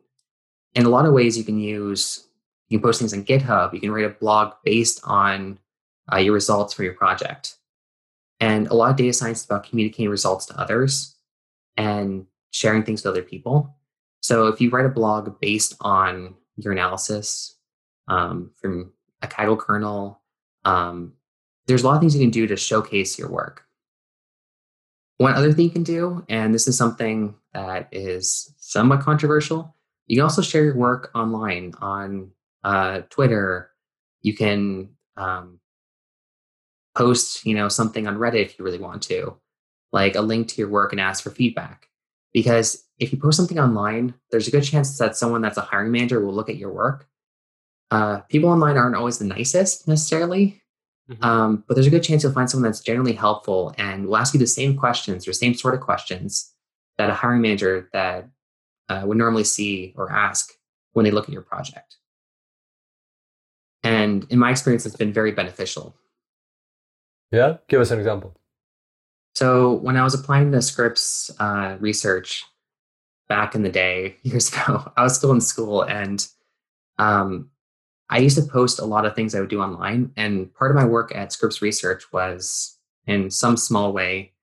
[0.74, 2.28] in a lot of ways, you can use
[2.70, 3.74] you can post things on GitHub.
[3.74, 5.60] You can write a blog based on
[6.12, 7.58] uh, your results for your project.
[8.40, 11.16] And a lot of data science is about communicating results to others
[11.76, 13.76] and sharing things with other people.
[14.22, 17.58] So if you write a blog based on your analysis
[18.08, 20.22] um, from a Kaggle kernel,
[20.64, 21.14] um,
[21.68, 23.64] there's a lot of things you can do to showcase your work.
[25.18, 29.76] One other thing you can do, and this is something that is somewhat controversial,
[30.08, 32.32] you can also share your work online on
[32.64, 33.72] uh, Twitter.
[34.22, 35.60] You can um,
[36.96, 39.38] post, you know, something on Reddit if you really want to,
[39.92, 41.88] like a link to your work and ask for feedback.
[42.34, 45.92] Because if you post something online, there's a good chance that someone that's a hiring
[45.92, 47.08] manager will look at your work.
[47.90, 50.61] Uh, people online aren't always the nicest necessarily,
[51.10, 51.24] mm-hmm.
[51.24, 54.34] um, but there's a good chance you'll find someone that's generally helpful and will ask
[54.34, 56.54] you the same questions or same sort of questions
[56.98, 58.30] that a hiring manager that
[58.90, 60.52] uh, would normally see or ask
[60.94, 61.98] when they look at your project.
[63.84, 65.96] And in my experience, it's been very beneficial.
[67.32, 68.36] Yeah, give us an example.
[69.34, 72.44] So when I was applying to Scripps uh, research
[73.30, 76.28] back in the day, years ago, I was still in school, and
[76.98, 77.50] um,
[78.12, 80.12] I used to post a lot of things I would do online.
[80.18, 84.34] And part of my work at Scripps Research was, in some small way,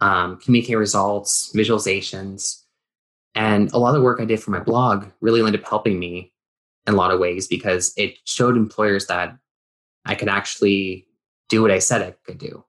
[0.00, 2.62] um, communicate results, visualizations,
[3.34, 5.98] and a lot of the work I did for my blog really ended up helping
[5.98, 6.32] me
[6.86, 9.36] in a lot of ways because it showed employers that
[10.06, 11.06] I could actually
[11.50, 12.64] do what I said I could do.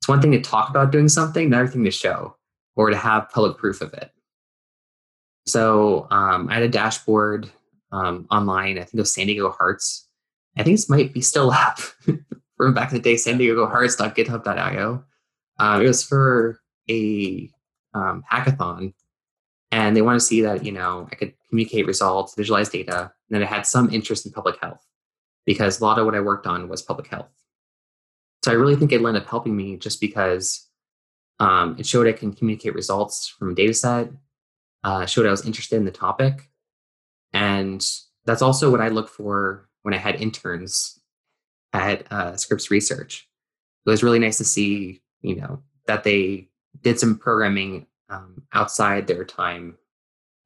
[0.00, 2.36] It's one thing to talk about doing something, another thing to show
[2.74, 4.10] or to have public proof of it.
[5.46, 7.50] So um, I had a dashboard
[7.94, 8.78] um, online.
[8.78, 10.08] I think it was San Diego Hearts.
[10.56, 11.78] I think this might be still up
[12.56, 15.04] from back in the day, San Diego Hearts.github.io.
[15.58, 17.50] Um, it was for a
[17.94, 18.92] um, hackathon
[19.70, 23.40] and they want to see that you know i could communicate results visualize data and
[23.40, 24.84] that i had some interest in public health
[25.46, 27.30] because a lot of what i worked on was public health
[28.44, 30.68] so i really think it ended up helping me just because
[31.40, 34.08] Um, it showed I can communicate results from a data set,
[34.84, 36.48] uh, showed I was interested in the topic.
[37.34, 37.86] And
[38.24, 40.98] that's also what I look for when I had interns
[41.74, 43.28] at uh, Scripps Research.
[43.84, 46.48] It was really nice to see, you know, that they
[46.80, 49.76] did some programming um, outside their time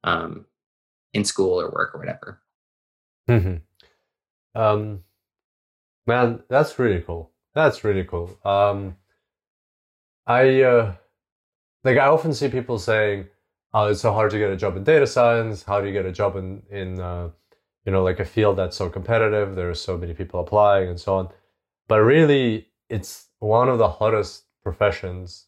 [0.03, 0.45] um,
[1.13, 2.41] in school or work or whatever.
[3.29, 4.59] Mm-hmm.
[4.59, 5.03] Um,
[6.07, 7.31] man, that's really cool.
[7.53, 8.37] That's really cool.
[8.43, 8.97] Um,
[10.25, 10.95] I uh,
[11.83, 13.27] like I often see people saying,
[13.73, 15.63] "Oh, it's so hard to get a job in data science.
[15.63, 17.29] How do you get a job in in uh,
[17.85, 19.55] you know like a field that's so competitive?
[19.55, 21.29] There are so many people applying and so on."
[21.87, 25.47] But really, it's one of the hottest professions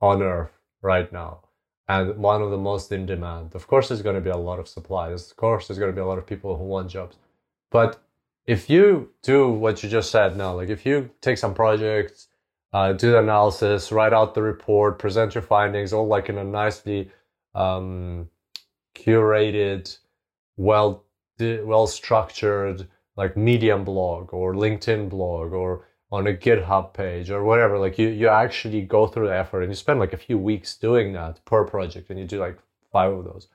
[0.00, 0.52] on earth
[0.82, 1.40] right now
[1.88, 3.54] and one of the most in demand.
[3.54, 5.10] Of course, there's going to be a lot of supply.
[5.10, 7.16] Of course, there's going to be a lot of people who want jobs.
[7.70, 8.00] But
[8.46, 12.28] if you do what you just said now, like if you take some projects,
[12.72, 16.44] uh, do the analysis, write out the report, present your findings, all like in a
[16.44, 17.10] nicely
[17.58, 18.28] um,
[18.94, 19.98] curated,
[20.56, 21.04] well
[21.40, 27.78] well structured like Medium blog or LinkedIn blog or on a GitHub page or whatever.
[27.78, 30.76] Like you, you actually go through the effort and you spend like a few weeks
[30.76, 32.58] doing that per project and you do like
[32.92, 33.48] five of those.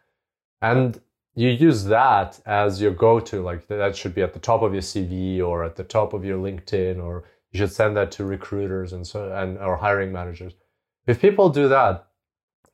[0.62, 1.00] And
[1.36, 4.84] you use that as your go-to, like that should be at the top of your
[4.84, 8.94] CV or at the top of your LinkedIn, or you should send that to recruiters
[8.94, 10.54] and so and or hiring managers.
[11.08, 12.08] If people do that,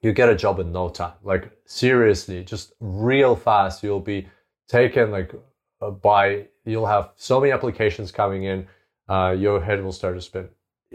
[0.01, 1.13] you get a job in no time.
[1.23, 3.83] Like seriously, just real fast.
[3.83, 4.27] You'll be
[4.67, 5.33] taken like
[5.81, 6.47] uh, by.
[6.65, 8.67] You'll have so many applications coming in
[9.09, 10.47] uh, your head will start to spin.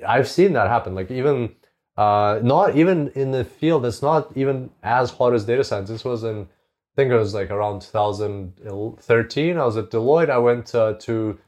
[0.07, 0.95] I've seen that happen.
[0.95, 1.55] Like even
[1.97, 5.91] uh, not even in the field that's not even as hot as data science.
[5.91, 9.59] This was in I think it was like around 2013.
[9.59, 10.31] I was at Deloitte.
[10.31, 11.39] I went uh, to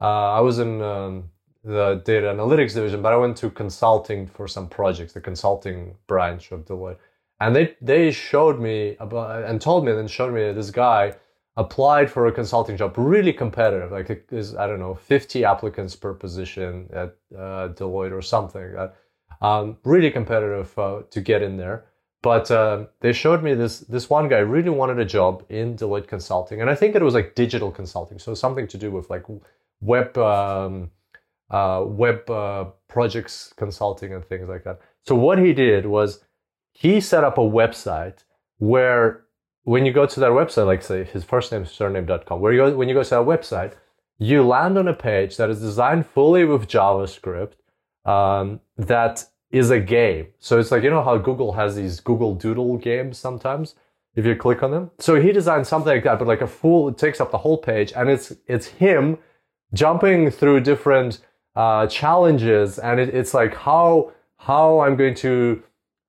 [0.00, 1.30] uh, I was in um,
[1.64, 6.52] the data analytics division, but I went to consulting for some projects, the consulting branch
[6.52, 6.98] of Deloitte.
[7.40, 11.14] And they they showed me about and told me and then showed me this guy
[11.56, 13.92] applied for a consulting job, really competitive.
[13.92, 18.76] Like there's I don't know, 50 applicants per position at uh, Deloitte or something.
[19.42, 21.86] Um, really competitive uh, to get in there.
[22.22, 26.06] But uh, they showed me this this one guy really wanted a job in Deloitte
[26.06, 29.24] consulting, and I think it was like digital consulting, so something to do with like
[29.82, 30.90] web um,
[31.50, 34.80] uh, web uh, projects consulting and things like that.
[35.06, 36.24] So what he did was
[36.72, 38.24] he set up a website
[38.58, 39.24] where
[39.64, 42.76] when you go to that website, like say his first name surname.com, where you go,
[42.76, 43.72] when you go to that website,
[44.18, 47.54] you land on a page that is designed fully with JavaScript
[48.04, 50.28] um, that is a game.
[50.38, 53.74] So it's like, you know how Google has these Google Doodle games sometimes?
[54.14, 54.90] If you click on them.
[55.00, 57.58] So he designed something like that, but like a full, it takes up the whole
[57.58, 59.18] page and it's, it's him
[59.72, 61.18] jumping through different
[61.56, 62.78] uh, challenges.
[62.78, 65.62] And it, it's like how, how I'm going to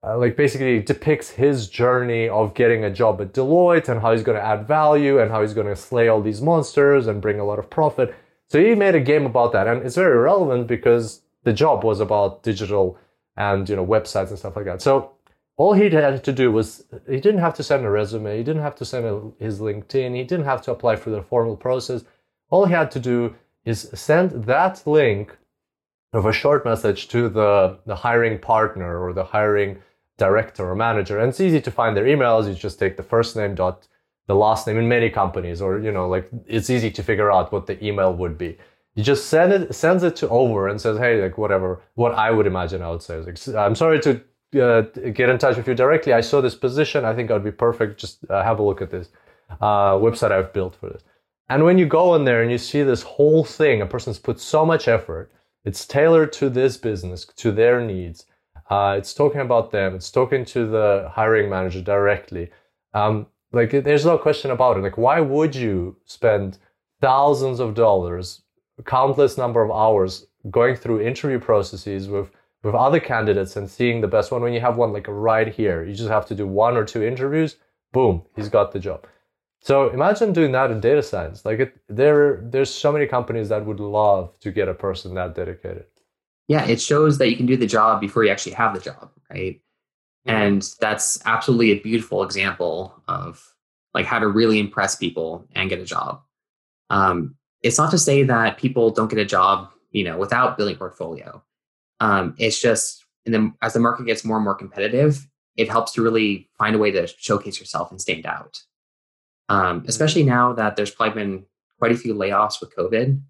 [0.06, 4.24] uh, like basically depicts his journey of getting a job at Deloitte and how he's
[4.24, 7.40] going to add value and how he's going to slay all these monsters and bring
[7.40, 8.14] a lot of profit.
[8.48, 12.00] So he made a game about that, and it's very relevant because the job was
[12.00, 12.98] about digital
[13.38, 14.82] and you know websites and stuff like that.
[14.82, 15.12] So
[15.58, 18.62] all he had to do was he didn't have to send a resume, he didn't
[18.62, 22.04] have to send a, his LinkedIn, he didn't have to apply for the formal process.
[22.52, 25.38] All he had to do is send that link
[26.14, 29.78] of a short message to the, the hiring partner or the hiring
[30.18, 31.20] director or manager.
[31.20, 32.48] And it's easy to find their emails.
[32.48, 33.88] You just take the first name dot
[34.28, 37.52] the last name in many companies, or you know, like it's easy to figure out
[37.52, 38.58] what the email would be.
[38.96, 42.32] You just send it, sends it to over and says, hey, like whatever, what I
[42.32, 44.22] would imagine I would say is, like, I'm sorry to
[44.64, 46.14] uh, get in touch with you directly.
[46.14, 47.06] I saw this position.
[47.06, 48.00] I think I'd be perfect.
[48.00, 49.10] Just uh, have a look at this
[49.62, 51.04] uh, website I've built for this.
[51.50, 54.40] And when you go in there and you see this whole thing, a person's put
[54.40, 55.32] so much effort.
[55.64, 58.26] It's tailored to this business, to their needs
[58.70, 59.96] uh, it's talking about them.
[59.96, 62.50] It's talking to the hiring manager directly.
[62.94, 64.82] Um, like, there's no question about it.
[64.82, 66.58] Like, why would you spend
[67.00, 68.42] thousands of dollars,
[68.86, 72.32] countless number of hours going through interview processes with
[72.64, 75.84] with other candidates and seeing the best one when you have one like right here?
[75.84, 77.58] You just have to do one or two interviews.
[77.94, 79.06] Boom, he's got the job.
[79.66, 81.44] So imagine doing that in data science.
[81.44, 85.36] Like it, there, there's so many companies that would love to get a person that
[85.36, 85.86] dedicated
[86.48, 89.10] yeah, it shows that you can do the job before you actually have the job,
[89.30, 89.60] right?
[90.28, 90.30] Mm-hmm.
[90.30, 93.54] And that's absolutely a beautiful example of
[93.94, 96.22] like how to really impress people and get a job.
[96.90, 100.76] Um, it's not to say that people don't get a job, you know, without building
[100.76, 101.44] portfolio.
[102.00, 105.94] Um, it's just, and then as the market gets more and more competitive, it helps
[105.94, 108.62] to really find a way to showcase yourself and stand out.
[109.50, 111.46] Um, especially now that there's probably been
[111.78, 113.22] quite a few layoffs with COVID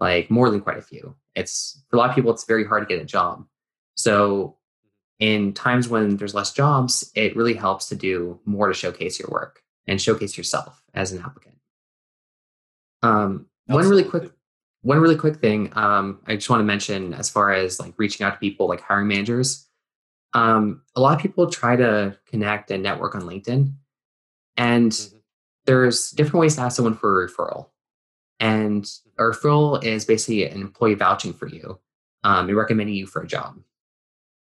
[0.00, 1.14] like more than quite a few.
[1.34, 3.44] It's for a lot of people, it's very hard to get a job.
[3.96, 4.56] So
[5.18, 9.28] in times when there's less jobs, it really helps to do more to showcase your
[9.30, 11.56] work and showcase yourself as an applicant.
[13.02, 14.30] Um, one really quick,
[14.82, 18.26] one really quick thing um, I just want to mention as far as like reaching
[18.26, 19.66] out to people like hiring managers.
[20.32, 23.72] Um, a lot of people try to connect and network on LinkedIn,
[24.56, 25.16] and mm-hmm.
[25.66, 27.68] There's different ways to ask someone for a referral.
[28.40, 31.78] And a referral is basically an employee vouching for you
[32.24, 33.58] um, and recommending you for a job.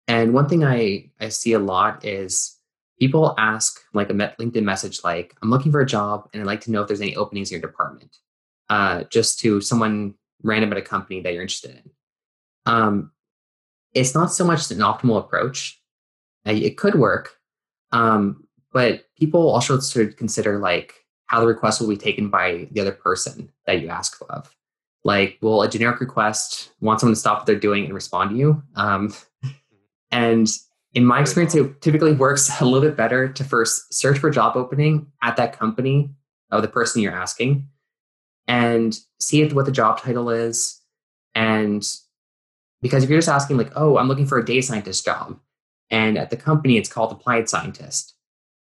[0.07, 2.57] And one thing I, I see a lot is
[2.99, 6.61] people ask like a LinkedIn message like, I'm looking for a job and I'd like
[6.61, 8.17] to know if there's any openings in your department,
[8.69, 11.91] uh, just to someone random at a company that you're interested in.
[12.65, 13.11] Um,
[13.93, 15.81] it's not so much an optimal approach.
[16.45, 17.35] It could work,
[17.91, 20.93] um, but people also should consider like
[21.29, 24.53] how the request will be taken by the other person that you ask of.
[25.03, 28.35] Like, will a generic request want someone to stop what they're doing and respond to
[28.35, 28.63] you?
[28.75, 29.13] Um,
[30.11, 30.49] and
[30.95, 34.57] in my experience, it typically works a little bit better to first search for job
[34.57, 36.09] opening at that company
[36.49, 37.67] of the person you're asking
[38.47, 40.81] and see what the job title is.
[41.35, 41.87] And
[42.81, 45.39] because if you're just asking, like, oh, I'm looking for a data scientist job,
[45.91, 48.15] and at the company it's called applied scientist,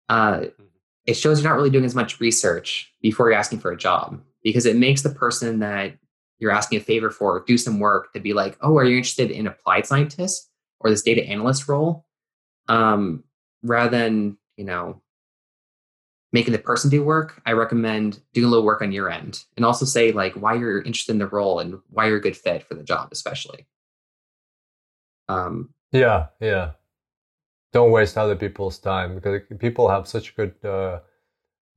[0.09, 0.63] uh, mm-hmm.
[1.07, 4.21] It shows you're not really doing as much research before you're asking for a job
[4.43, 5.95] because it makes the person that
[6.39, 9.31] you're asking a favor for do some work to be like, oh, are you interested
[9.31, 10.49] in applied scientist?
[10.83, 12.05] or this data analyst role
[12.69, 13.25] um,
[13.63, 15.01] rather than you know
[16.33, 19.65] making the person do work i recommend doing a little work on your end and
[19.65, 22.63] also say like why you're interested in the role and why you're a good fit
[22.63, 23.67] for the job especially
[25.29, 26.73] um, yeah yeah
[27.73, 31.01] don't waste other people's time because people have such good uh,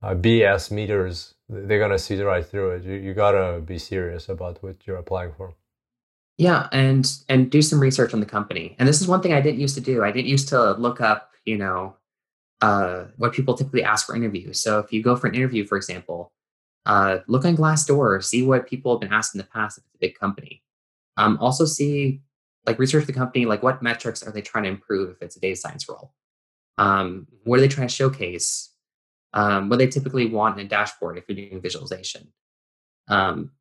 [0.03, 4.61] uh, bs meters they're gonna see right through it you, you gotta be serious about
[4.61, 5.55] what you're applying for
[6.37, 8.75] yeah, and and do some research on the company.
[8.77, 10.03] And this is one thing I didn't used to do.
[10.03, 11.95] I didn't used to look up, you know,
[12.61, 14.61] uh, what people typically ask for interviews.
[14.61, 16.33] So if you go for an interview, for example,
[16.85, 19.95] uh, look on Glassdoor, see what people have been asked in the past if it's
[19.95, 20.61] a big company.
[21.17, 22.21] Um, also see,
[22.67, 25.39] like, research the company, like, what metrics are they trying to improve if it's a
[25.39, 26.13] data science role?
[26.77, 27.49] Um, mm-hmm.
[27.49, 28.71] what are they trying to showcase?
[29.33, 32.29] Um, what they typically want in a dashboard if you're doing visualization.
[33.07, 33.51] Um,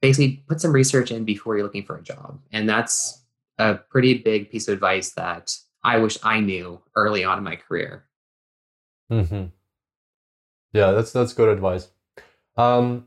[0.00, 2.40] basically put some research in before you're looking for a job.
[2.52, 3.24] And that's
[3.58, 7.56] a pretty big piece of advice that I wish I knew early on in my
[7.56, 8.04] career.
[9.10, 9.46] Mm-hmm.
[10.72, 11.88] Yeah, that's that's good advice.
[12.56, 13.06] Um,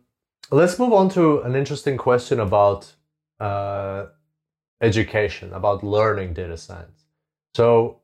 [0.51, 2.93] let's move on to an interesting question about
[3.39, 4.05] uh,
[4.81, 7.05] education, about learning data science.
[7.55, 8.01] So,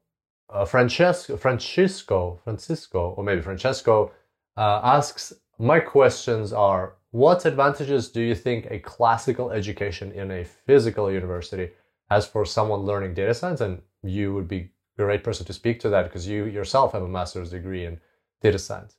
[0.49, 4.11] uh, Francesco, Francisco, Francisco, or maybe Francesco
[4.57, 10.45] uh, asks, my questions are what advantages do you think a classical education in a
[10.45, 11.69] physical university
[12.09, 13.61] has for someone learning data science?
[13.61, 17.03] And you would be a great person to speak to that because you yourself have
[17.03, 17.99] a master's degree in
[18.41, 18.95] data science.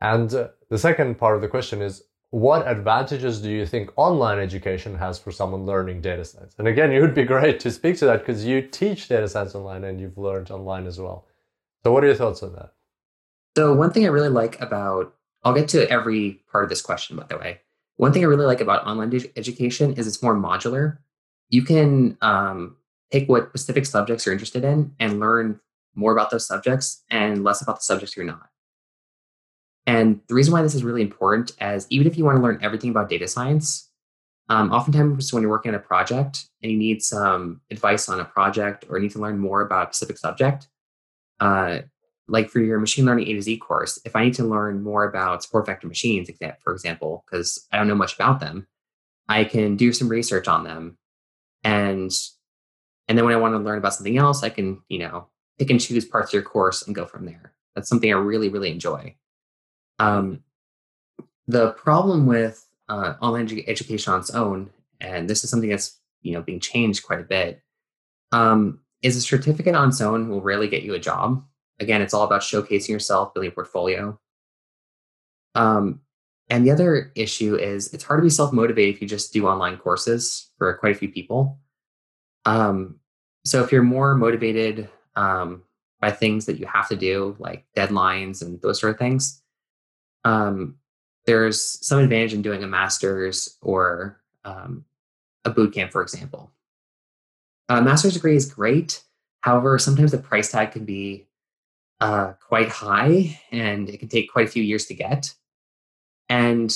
[0.00, 2.04] And uh, the second part of the question is
[2.34, 6.56] what advantages do you think online education has for someone learning data science?
[6.58, 9.54] And again, it would be great to speak to that because you teach data science
[9.54, 11.28] online and you've learned online as well.
[11.84, 12.72] So, what are your thoughts on that?
[13.56, 15.14] So, one thing I really like about
[15.44, 17.60] I'll get to every part of this question, by the way.
[17.98, 20.98] One thing I really like about online education is it's more modular.
[21.50, 22.74] You can um,
[23.12, 25.60] pick what specific subjects you're interested in and learn
[25.94, 28.50] more about those subjects and less about the subjects you're not.
[29.86, 32.58] And the reason why this is really important is even if you want to learn
[32.62, 33.90] everything about data science,
[34.48, 38.24] um, oftentimes when you're working on a project and you need some advice on a
[38.24, 40.68] project or need to learn more about a specific subject,
[41.40, 41.78] uh,
[42.28, 45.04] like for your machine learning A to Z course, if I need to learn more
[45.04, 46.30] about support vector machines,
[46.62, 48.66] for example, because I don't know much about them,
[49.28, 50.98] I can do some research on them.
[51.62, 52.10] And
[53.08, 55.28] and then when I want to learn about something else, I can, you know,
[55.58, 57.52] pick and choose parts of your course and go from there.
[57.74, 59.16] That's something I really, really enjoy.
[59.98, 60.42] Um,
[61.46, 64.70] the problem with uh, online education on its own,
[65.00, 67.62] and this is something that's you know being changed quite a bit,
[68.32, 71.44] um, is a certificate on its own will rarely get you a job
[71.80, 74.18] again, it's all about showcasing yourself, building a portfolio.
[75.54, 76.00] Um,
[76.50, 79.46] and the other issue is it's hard to be self motivated if you just do
[79.46, 81.58] online courses for quite a few people.
[82.44, 83.00] Um,
[83.44, 85.62] so if you're more motivated um,
[86.00, 89.42] by things that you have to do, like deadlines and those sort of things,
[90.24, 90.76] um,
[91.26, 94.84] there's some advantage in doing a master's or um,
[95.44, 96.50] a boot camp, for example.
[97.68, 99.02] A master's degree is great.
[99.40, 101.26] However, sometimes the price tag can be
[102.00, 105.34] uh, quite high and it can take quite a few years to get.
[106.28, 106.74] And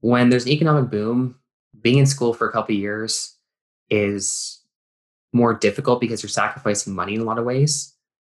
[0.00, 1.36] when there's an economic boom,
[1.80, 3.36] being in school for a couple years
[3.90, 4.60] is
[5.32, 7.94] more difficult because you're sacrificing money in a lot of ways.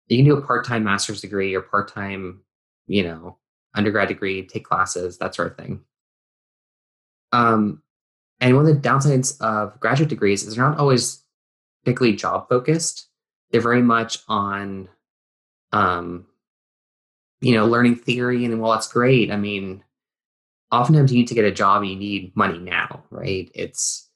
[0.09, 2.41] You can do a part-time master's degree or part-time,
[2.87, 3.39] you know,
[3.75, 5.81] undergrad degree, take classes, that sort of thing.
[7.33, 7.83] Um,
[8.41, 11.23] and one of the downsides of graduate degrees is they're not always
[11.85, 13.09] particularly job focused.
[13.51, 14.89] They're very much on,
[15.73, 16.27] um,
[17.41, 18.45] you know, learning theory.
[18.45, 19.83] And while that's great, I mean,
[20.71, 23.51] oftentimes you need to get a job and you need money now, right?
[23.55, 24.09] It's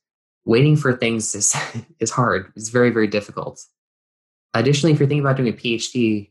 [0.44, 1.54] waiting for things is,
[1.98, 2.52] is hard.
[2.56, 3.64] It's very, very difficult.
[4.54, 6.30] Additionally, if you're thinking about doing a PhD,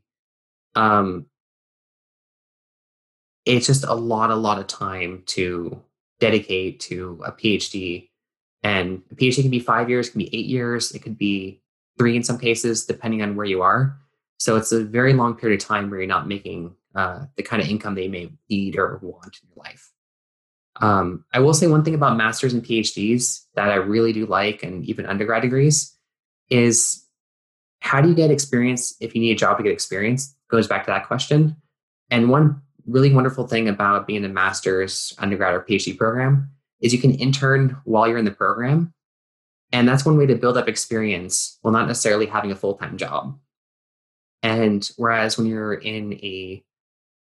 [0.76, 1.26] um,
[3.46, 5.82] it's just a lot, a lot of time to
[6.20, 8.10] dedicate to a PhD.
[8.64, 11.62] And a PhD can be five years, can be eight years, it could be
[11.98, 13.98] three in some cases, depending on where you are.
[14.38, 17.62] So it's a very long period of time where you're not making uh, the kind
[17.62, 19.92] of income they may need or want in your life.
[20.82, 24.64] Um, I will say one thing about masters and PhDs that I really do like,
[24.64, 25.96] and even undergrad degrees,
[26.50, 27.06] is
[27.80, 30.36] how do you get experience if you need a job to get experience?
[30.50, 31.56] Goes back to that question.
[32.10, 36.50] And one really wonderful thing about being a master's, undergrad, or PhD program
[36.82, 38.94] is you can intern while you're in the program.
[39.72, 42.98] And that's one way to build up experience while not necessarily having a full time
[42.98, 43.38] job.
[44.44, 46.64] And whereas when you're in a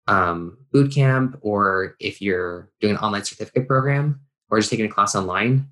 [0.06, 4.90] um, boot camp or if you're doing an online certificate program or just taking a
[4.90, 5.68] class online,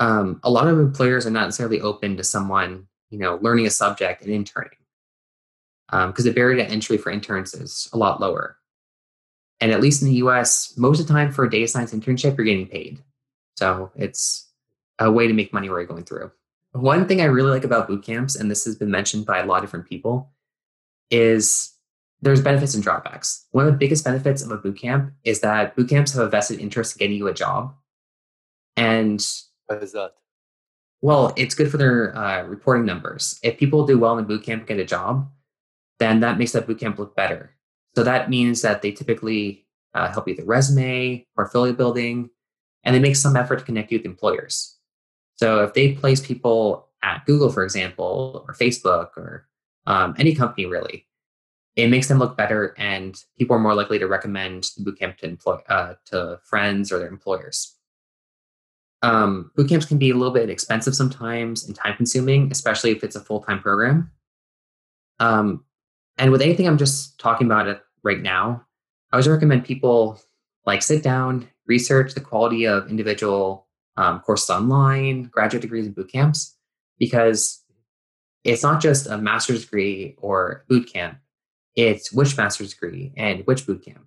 [0.00, 3.70] um, a lot of employers are not necessarily open to someone, you know, learning a
[3.70, 4.70] subject and interning
[5.90, 8.56] because um, the barrier to entry for interns is a lot lower.
[9.60, 12.36] And at least in the US, most of the time for a data science internship,
[12.36, 13.02] you're getting paid.
[13.56, 14.50] So it's
[14.98, 16.30] a way to make money where you're going through.
[16.72, 19.46] One thing I really like about boot camps, and this has been mentioned by a
[19.46, 20.32] lot of different people,
[21.10, 21.72] is
[22.20, 23.46] there's benefits and drawbacks.
[23.52, 26.28] One of the biggest benefits of a boot camp is that boot camps have a
[26.28, 27.74] vested interest in getting you a job.
[28.76, 29.24] And
[29.66, 30.14] what is that?
[31.00, 33.38] Well, it's good for their uh, reporting numbers.
[33.42, 35.30] If people do well in boot camp and get a job,
[35.98, 37.53] then that makes that boot camp look better.
[37.96, 42.30] So that means that they typically uh, help you with the resume, portfolio building,
[42.82, 44.76] and they make some effort to connect you with employers.
[45.36, 49.48] So if they place people at Google, for example, or Facebook, or
[49.86, 51.06] um, any company really,
[51.76, 55.26] it makes them look better, and people are more likely to recommend the bootcamp to
[55.26, 57.76] employ uh, to friends or their employers.
[59.02, 63.04] Um, boot camps can be a little bit expensive sometimes and time consuming, especially if
[63.04, 64.10] it's a full time program.
[65.20, 65.64] Um,
[66.16, 68.64] and with anything I'm just talking about it right now,
[69.10, 70.20] I always recommend people
[70.66, 76.12] like sit down, research the quality of individual um, courses online, graduate degrees, and boot
[76.12, 76.56] camps,
[76.98, 77.64] because
[78.44, 81.18] it's not just a master's degree or boot camp;
[81.74, 84.06] it's which master's degree and which boot camp.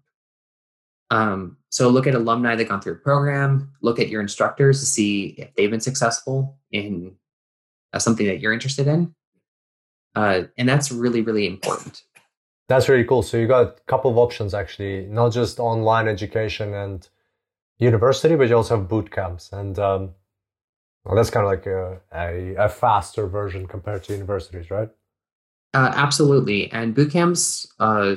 [1.10, 3.72] Um, so look at alumni that gone through a program.
[3.82, 7.16] Look at your instructors to see if they've been successful in
[7.94, 9.16] uh, something that you're interested in,
[10.16, 12.04] uh, and that's really really important.
[12.70, 13.24] That's really cool.
[13.24, 17.08] So you got a couple of options actually, not just online education and
[17.78, 20.14] university, but you also have boot camps, and um,
[21.08, 24.90] well, that's kind of like a, a, a, faster version compared to universities, right?
[25.74, 26.70] Uh, absolutely.
[26.74, 28.16] And boot camps, uh,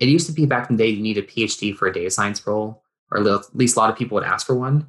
[0.00, 2.10] it used to be back in the day you need a PhD for a data
[2.10, 2.82] science role,
[3.12, 4.88] or at least a lot of people would ask for one.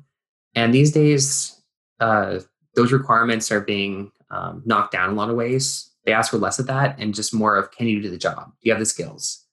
[0.55, 1.61] And these days,
[1.99, 2.39] uh,
[2.75, 5.91] those requirements are being um, knocked down in a lot of ways.
[6.05, 8.45] They ask for less of that and just more of can you do the job?
[8.61, 9.45] Do you have the skills?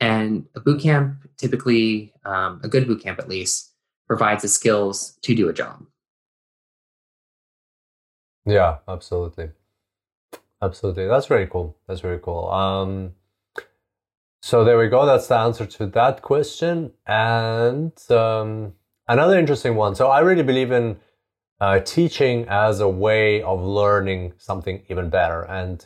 [0.00, 3.72] And a boot camp, typically um, a good boot camp at least,
[4.06, 5.84] provides the skills to do a job.
[8.46, 9.50] Yeah, absolutely.
[10.62, 11.06] Absolutely.
[11.06, 11.76] That's very cool.
[11.86, 12.48] That's very cool.
[12.50, 13.12] Um,
[14.42, 15.04] so there we go.
[15.04, 16.92] That's the answer to that question.
[17.06, 18.74] And um,
[19.06, 19.94] another interesting one.
[19.94, 20.98] So I really believe in
[21.60, 25.42] uh, teaching as a way of learning something even better.
[25.42, 25.84] And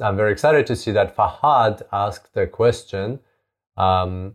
[0.00, 3.20] I'm very excited to see that Fahad asked the question,
[3.76, 4.34] um,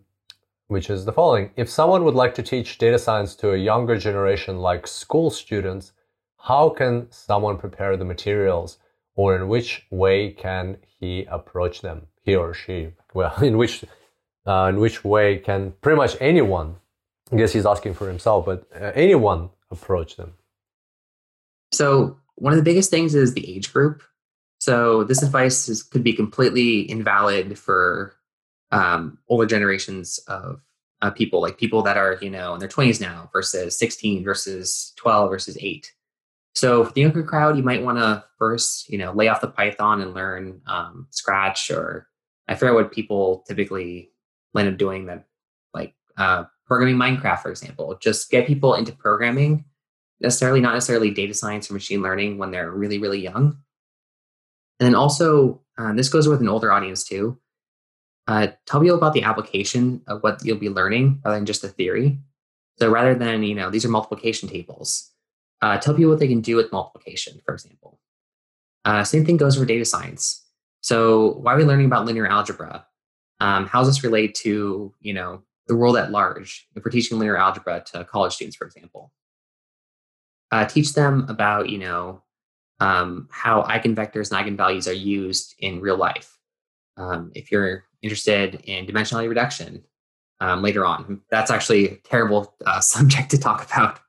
[0.67, 1.51] which is the following.
[1.55, 5.91] If someone would like to teach data science to a younger generation like school students,
[6.39, 8.77] how can someone prepare the materials
[9.15, 12.89] or in which way can he approach them, he or she?
[13.13, 13.83] Well, in which,
[14.47, 16.77] uh, in which way can pretty much anyone,
[17.31, 20.33] I guess he's asking for himself, but uh, anyone approach them?
[21.71, 24.03] So, one of the biggest things is the age group.
[24.59, 28.15] So, this advice is, could be completely invalid for
[28.71, 30.61] um, older generations of
[31.01, 34.93] uh, people, like people that are, you know, in their 20s now versus 16 versus
[34.97, 35.91] 12 versus 8.
[36.55, 39.47] So, for the younger crowd, you might want to first, you know, lay off the
[39.47, 42.07] Python and learn um, Scratch or
[42.47, 44.11] I forget what people typically
[44.57, 45.25] end up doing that,
[45.73, 47.97] like uh, programming Minecraft, for example.
[48.01, 49.65] Just get people into programming,
[50.19, 53.57] necessarily not necessarily data science or machine learning when they're really, really young,
[54.79, 57.39] And then also, uh, this goes with an older audience too.
[58.27, 61.69] Uh, tell people about the application of what you'll be learning rather than just the
[61.69, 62.19] theory.
[62.79, 65.11] So rather than, you know, these are multiplication tables,
[65.61, 67.99] uh, tell people what they can do with multiplication, for example.
[68.83, 70.43] Uh, same thing goes for data science.
[70.81, 72.85] So why are we learning about linear algebra?
[73.39, 77.17] Um, how does this relate to, you know, the world at large if we're teaching
[77.17, 79.11] linear algebra to college students, for example?
[80.51, 82.21] Uh, teach them about, you know,
[82.79, 86.37] um, how eigenvectors and eigenvalues are used in real life.
[86.97, 89.83] Um, if you're interested in dimensionality reduction
[90.39, 93.99] um, later on, that's actually a terrible uh, subject to talk about.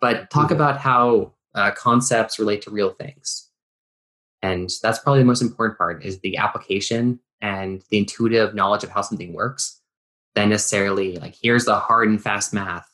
[0.00, 0.54] But talk mm-hmm.
[0.54, 3.50] about how uh, concepts relate to real things,
[4.42, 8.90] and that's probably the most important part: is the application and the intuitive knowledge of
[8.90, 9.79] how something works.
[10.36, 12.88] Than necessarily like here's the hard and fast math,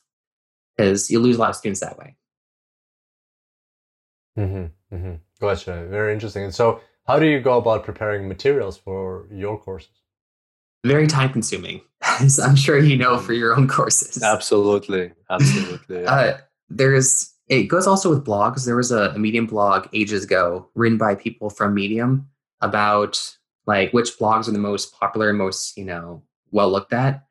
[0.76, 2.16] because you lose a lot of students that way.
[4.38, 5.14] Mm-hmm, mm-hmm.
[5.40, 5.86] Gotcha.
[5.88, 6.44] Very interesting.
[6.44, 9.90] And so, how do you go about preparing materials for your courses?
[10.84, 11.80] Very time consuming,
[12.20, 14.22] as I'm sure you know for your own courses.
[14.22, 15.12] Absolutely.
[15.30, 16.02] Absolutely.
[16.02, 16.06] Yeah.
[16.06, 18.66] Uh, there's, it goes also with blogs.
[18.66, 22.28] There was a, a Medium blog ages ago written by people from Medium
[22.60, 23.20] about
[23.66, 27.25] like which blogs are the most popular and most, you know, well looked at.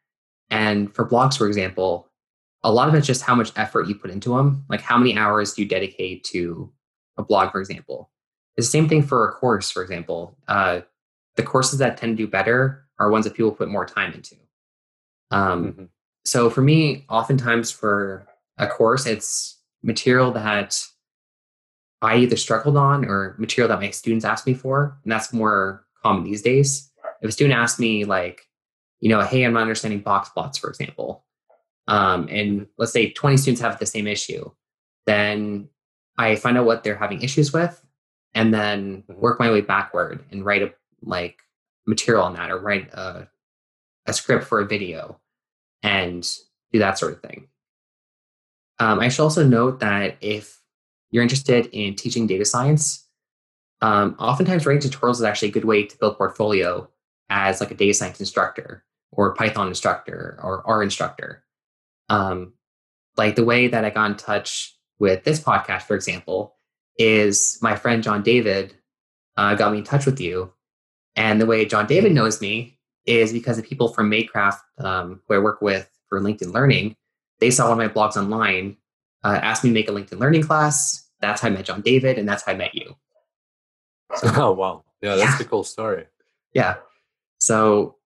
[0.50, 2.10] And for blogs, for example,
[2.64, 4.66] a lot of it's just how much effort you put into them.
[4.70, 6.72] Like how many hours do you dedicate to
[7.18, 8.10] a blog, for example.
[8.58, 10.38] It's the same thing for a course, for example.
[10.48, 10.82] Uh,
[11.36, 14.36] the courses that tend to do better are ones that people put more time into.
[15.32, 15.84] Um, mm-hmm.
[16.24, 18.28] So for me, oftentimes for
[18.58, 20.82] a course, it's material that
[22.02, 24.98] I either struggled on or material that my students ask me for.
[25.04, 26.89] And that's more common these days.
[27.22, 28.48] If a student asks me, like,
[29.06, 31.24] you know, hey, I'm not understanding box plots, for example,
[31.88, 34.49] um, and let's say 20 students have the same issue,
[35.06, 35.70] then
[36.18, 37.80] I find out what they're having issues with
[38.34, 39.22] and then mm-hmm.
[39.22, 41.38] work my way backward and write a like
[41.86, 43.28] material on that or write a,
[44.08, 45.20] a script for a video
[45.84, 46.28] and
[46.74, 47.47] do that sort of thing.
[48.80, 50.60] Um, I should also note that if
[51.12, 53.08] you're interested in teaching data science,
[53.84, 56.89] um, oftentimes writing tutorials is actually a good way to build portfolio
[57.30, 58.84] as like a data science instructor
[59.16, 61.43] or Python instructor or R instructor.
[62.09, 62.53] Um,
[63.18, 66.55] like the way that I got in touch with this podcast, for example,
[66.97, 68.76] is my friend John David
[69.38, 70.53] uh, got me in touch with you.
[71.16, 75.36] And the way John David knows me is because the people from Madecraft, um, who
[75.36, 76.95] I work with for LinkedIn Learning,
[77.39, 78.78] they saw one of my blogs online,
[79.24, 81.09] uh, asked me to make a LinkedIn Learning class.
[81.22, 82.95] That's how I met John David, and that's how I met you.
[84.16, 84.84] So, oh, wow.
[85.01, 85.45] Yeah, that's yeah.
[85.45, 86.05] a cool story.
[86.53, 86.76] Yeah.
[87.39, 87.97] So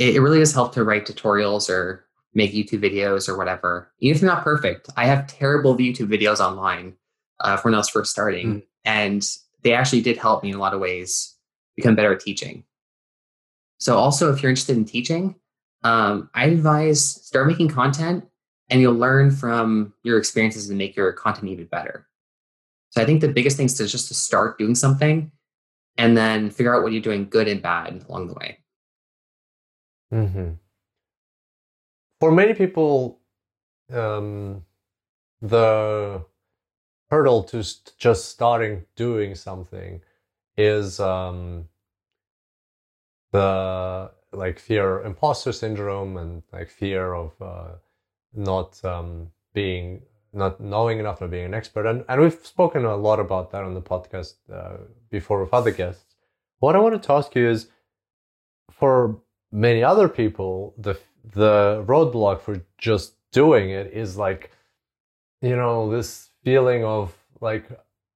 [0.00, 3.92] it, it really has helped to write tutorials or make YouTube videos or whatever.
[4.00, 6.94] Even if they're not perfect, I have terrible YouTube videos online
[7.38, 8.62] uh, when I was first starting, mm.
[8.84, 9.28] and
[9.62, 11.36] they actually did help me in a lot of ways
[11.76, 12.64] become better at teaching.
[13.78, 15.36] So, also, if you're interested in teaching,
[15.84, 18.26] um, I advise start making content,
[18.68, 22.06] and you'll learn from your experiences and make your content even better.
[22.90, 25.30] So, I think the biggest thing is to just to start doing something,
[25.98, 28.59] and then figure out what you're doing good and bad along the way.
[30.12, 30.52] Mm-hmm
[32.20, 33.18] for many people,
[33.90, 34.64] um,
[35.40, 36.22] the
[37.10, 40.02] hurdle to st- just starting doing something
[40.56, 41.66] is um,
[43.32, 47.72] the like fear, imposter syndrome, and like fear of uh,
[48.34, 50.02] not um, being
[50.32, 51.86] not knowing enough or being an expert.
[51.86, 54.76] And and we've spoken a lot about that on the podcast uh,
[55.08, 56.14] before with other guests.
[56.58, 57.68] What I wanted to ask you is,
[58.70, 59.22] for
[59.52, 64.50] many other people, the the roadblock for just doing it is like
[65.42, 67.68] you know this feeling of like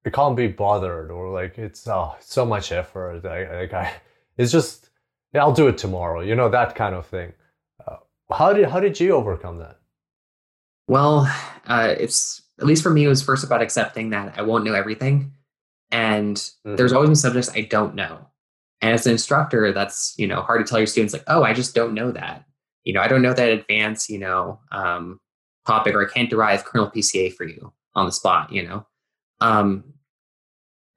[0.06, 3.24] I can't be bothered or like it's oh so much effort.
[3.24, 3.92] I, like I
[4.36, 4.90] it's just
[5.32, 7.32] yeah, I'll do it tomorrow you know that kind of thing.
[7.86, 7.96] Uh,
[8.32, 9.78] how did how did you overcome that?
[10.88, 11.30] Well
[11.66, 14.74] uh, it's at least for me it was first about accepting that I won't know
[14.74, 15.32] everything.
[15.90, 16.76] And mm-hmm.
[16.76, 18.26] there's always been subjects I don't know
[18.80, 21.52] and as an instructor that's you know hard to tell your students like oh I
[21.52, 22.44] just don't know that
[22.84, 25.20] you know, I don't know that advanced, you know, um,
[25.66, 28.86] topic, or I can't derive kernel PCA for you on the spot, you know.
[29.40, 29.84] Um,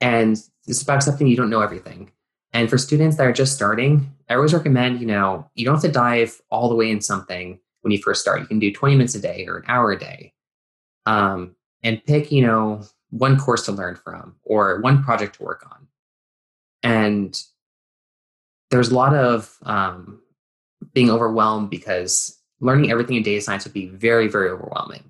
[0.02, 2.12] and it's about accepting you don't know everything.
[2.54, 5.84] And for students that are just starting, I always recommend, you know, you don't have
[5.84, 8.42] to dive all the way in something when you first start.
[8.42, 10.34] You can do 20 minutes a day or an hour a day.
[11.06, 15.66] Um, and pick, you know, one course to learn from or one project to work
[15.72, 15.88] on.
[16.84, 17.42] And
[18.70, 20.22] there's a lot of um,
[20.94, 25.04] being overwhelmed because learning everything in data science would be very, very overwhelming.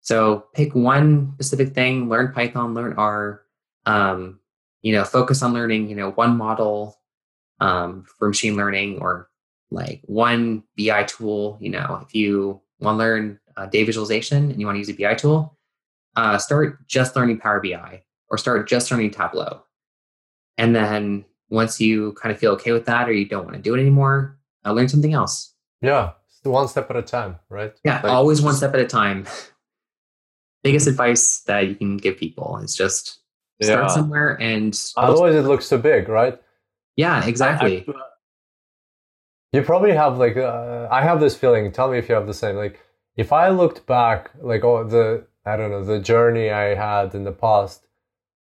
[0.00, 3.42] So pick one specific thing, learn Python, learn R,
[3.86, 4.40] um,
[4.82, 7.00] you know, focus on learning, you know, one model
[7.60, 9.28] um, for machine learning or
[9.70, 11.58] like one BI tool.
[11.60, 14.88] You know, if you want to learn uh, data visualization and you want to use
[14.88, 15.56] a BI tool,
[16.14, 19.62] uh, start just learning Power BI or start just learning Tableau.
[20.58, 23.62] And then once you kind of feel okay with that or you don't want to
[23.62, 25.54] do it anymore, uh, learn something else.
[25.80, 27.74] Yeah, one step at a time, right?
[27.84, 29.26] Yeah, like, always one step at a time.
[30.62, 33.20] Biggest advice that you can give people is just
[33.62, 33.86] start yeah.
[33.86, 36.40] somewhere and otherwise it looks too big, right?
[36.96, 37.84] Yeah, exactly.
[37.86, 37.94] I, I,
[39.52, 41.70] you probably have like uh, I have this feeling.
[41.70, 42.56] Tell me if you have the same.
[42.56, 42.80] Like
[43.16, 47.24] if I looked back, like oh the I don't know the journey I had in
[47.24, 47.85] the past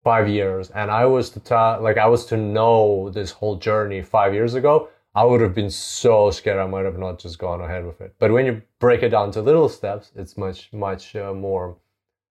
[0.06, 4.02] five years, and I was to ta- like I was to know this whole journey
[4.02, 4.88] five years ago.
[5.16, 6.60] I would have been so scared.
[6.60, 8.14] I might have not just gone ahead with it.
[8.20, 11.76] But when you break it down to little steps, it's much much uh, more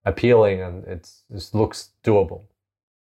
[0.06, 1.04] appealing, and it
[1.52, 2.44] looks doable.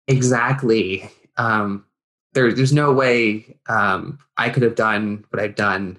[0.06, 1.10] Exactly.
[1.38, 1.86] Um,
[2.34, 5.98] there, there's no way um, I could have done what I've done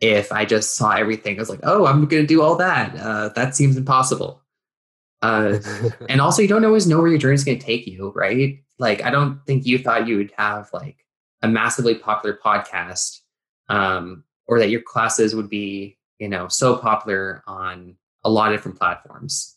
[0.00, 1.36] if I just saw everything.
[1.36, 2.94] I was like, oh, I'm going to do all that.
[2.96, 4.42] Uh, that seems impossible.
[5.24, 5.58] Uh,
[6.10, 8.58] and also, you don't always know where your journey is going to take you, right?
[8.78, 10.98] Like, I don't think you thought you would have like
[11.42, 13.20] a massively popular podcast,
[13.68, 18.58] um, or that your classes would be, you know, so popular on a lot of
[18.58, 19.56] different platforms,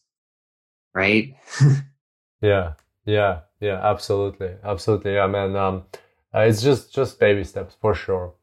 [0.94, 1.36] right?
[2.42, 2.74] yeah,
[3.06, 5.16] yeah, yeah, absolutely, absolutely.
[5.16, 5.56] Yeah, man.
[5.58, 5.84] Um,
[6.34, 8.34] uh, it's just just baby steps for sure.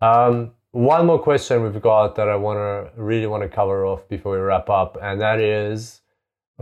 [0.00, 4.08] Um, one more question we've got that I want to really want to cover off
[4.08, 6.00] before we wrap up, and that is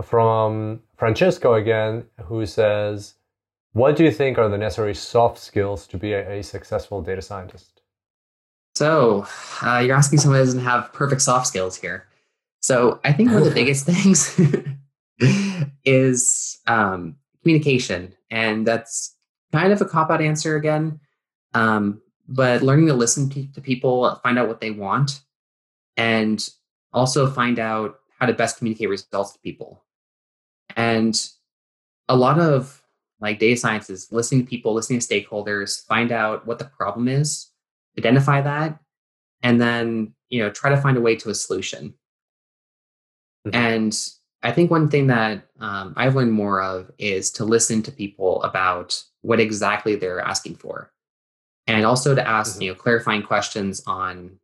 [0.01, 3.15] from Francesco again, who says,
[3.73, 7.21] "What do you think are the necessary soft skills to be a, a successful data
[7.21, 7.81] scientist?"
[8.75, 9.27] So
[9.61, 12.07] uh, you're asking someone who doesn't have perfect soft skills here.
[12.61, 14.39] So I think one of the biggest things
[15.85, 19.15] is um, communication, and that's
[19.51, 20.99] kind of a cop out answer again.
[21.53, 25.21] Um, but learning to listen to, to people, find out what they want,
[25.97, 26.43] and
[26.93, 29.82] also find out how to best communicate results to people.
[30.75, 31.19] And
[32.09, 32.81] a lot of
[33.19, 37.07] like data science is listening to people, listening to stakeholders, find out what the problem
[37.07, 37.47] is,
[37.97, 38.79] identify that,
[39.41, 41.93] and then you know try to find a way to a solution.
[43.47, 43.55] Mm-hmm.
[43.55, 44.09] And
[44.41, 48.43] I think one thing that um, I've learned more of is to listen to people
[48.43, 50.91] about what exactly they're asking for,
[51.65, 52.61] and also to ask mm-hmm.
[52.63, 54.37] you know clarifying questions on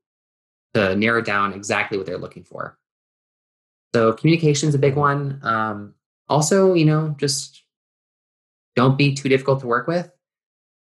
[0.73, 2.77] to narrow down exactly what they're looking for.
[3.93, 5.39] So communication is a big one.
[5.41, 5.95] Um,
[6.29, 7.63] also, you know, just
[8.75, 10.11] don't be too difficult to work with,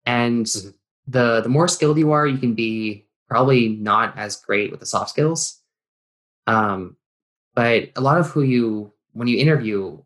[0.04, 0.70] and mm-hmm.
[1.06, 4.86] the the more skilled you are, you can be probably not as great with the
[4.86, 5.60] soft skills.
[6.46, 6.96] Um,
[7.54, 10.02] but a lot of who you, when you interview,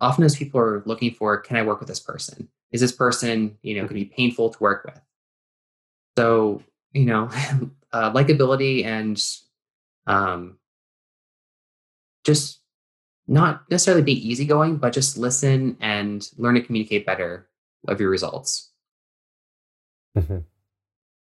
[0.00, 2.48] often as people are looking for, can I work with this person?
[2.72, 5.00] Is this person, you know, going to be painful to work with?
[6.16, 6.62] So,
[6.92, 7.24] you know,
[7.92, 9.22] uh, likability and
[10.06, 10.58] um,
[12.24, 12.60] just
[13.26, 17.48] not necessarily be easygoing, but just listen and learn to communicate better
[17.88, 18.70] of your results.
[20.16, 20.38] Mm-hmm.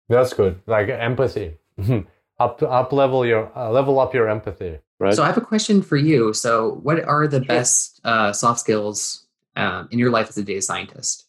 [0.09, 0.61] That's good.
[0.66, 1.59] Like empathy.
[2.42, 5.82] up up level your uh, level up your empathy right so i have a question
[5.82, 9.26] for you so what are the best uh, soft skills
[9.57, 11.26] um, in your life as a data scientist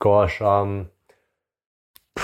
[0.00, 0.88] gosh um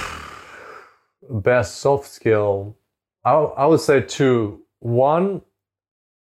[1.30, 2.76] best soft skill
[3.24, 5.42] i, I would say two one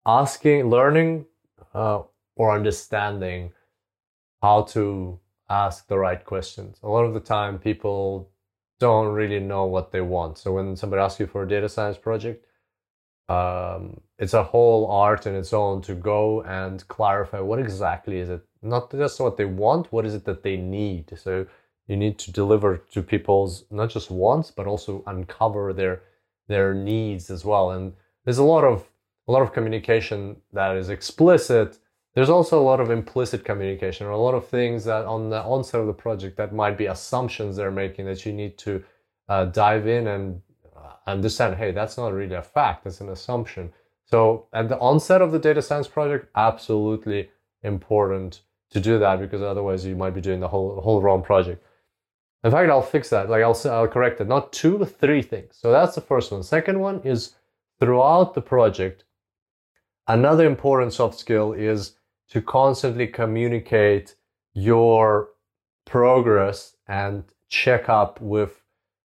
[0.05, 1.25] asking learning
[1.73, 2.01] uh,
[2.35, 3.51] or understanding
[4.41, 8.29] how to ask the right questions a lot of the time people
[8.83, 10.37] don't really know what they want.
[10.37, 12.45] So when somebody asks you for a data science project,
[13.29, 18.29] um, it's a whole art in its own to go and clarify what exactly is
[18.29, 21.17] it, not just what they want, what is it that they need.
[21.17, 21.45] So
[21.87, 26.01] you need to deliver to people's not just wants, but also uncover their
[26.49, 27.71] their needs as well.
[27.71, 27.93] And
[28.25, 28.89] there's a lot of
[29.27, 31.77] a lot of communication that is explicit.
[32.13, 35.41] There's also a lot of implicit communication or a lot of things that on the
[35.43, 38.83] onset of the project that might be assumptions they're making that you need to
[39.29, 40.41] uh, dive in and
[40.75, 43.71] uh, understand hey that's not really a fact that's an assumption.
[44.05, 47.29] So at the onset of the data science project absolutely
[47.63, 51.65] important to do that because otherwise you might be doing the whole whole wrong project.
[52.43, 53.29] In fact i'll fix that.
[53.29, 54.27] Like i'll, I'll correct it.
[54.27, 55.57] Not two three things.
[55.57, 56.43] So that's the first one.
[56.43, 57.35] Second one is
[57.79, 59.05] throughout the project
[60.07, 61.93] another important soft skill is
[62.29, 64.15] to constantly communicate
[64.53, 65.29] your
[65.85, 68.61] progress and check up with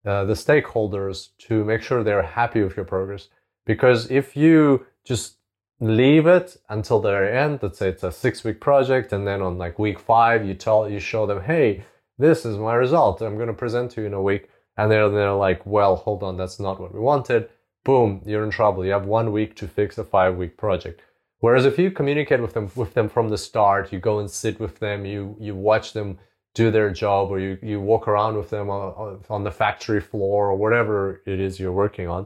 [0.05, 3.29] uh, the stakeholders to make sure they're happy with your progress.
[3.65, 5.37] Because if you just
[5.83, 7.59] leave it until the end.
[7.61, 10.89] Let's say it's a six week project, and then on like week five, you tell
[10.89, 11.83] you show them, hey,
[12.17, 13.21] this is my result.
[13.21, 16.23] I'm going to present to you in a week, and they're they're like, well, hold
[16.23, 17.49] on, that's not what we wanted.
[17.83, 18.85] Boom, you're in trouble.
[18.85, 21.01] You have one week to fix a five week project.
[21.39, 24.59] Whereas if you communicate with them with them from the start, you go and sit
[24.59, 26.17] with them, you you watch them
[26.53, 30.49] do their job, or you you walk around with them on, on the factory floor
[30.51, 32.25] or whatever it is you're working on,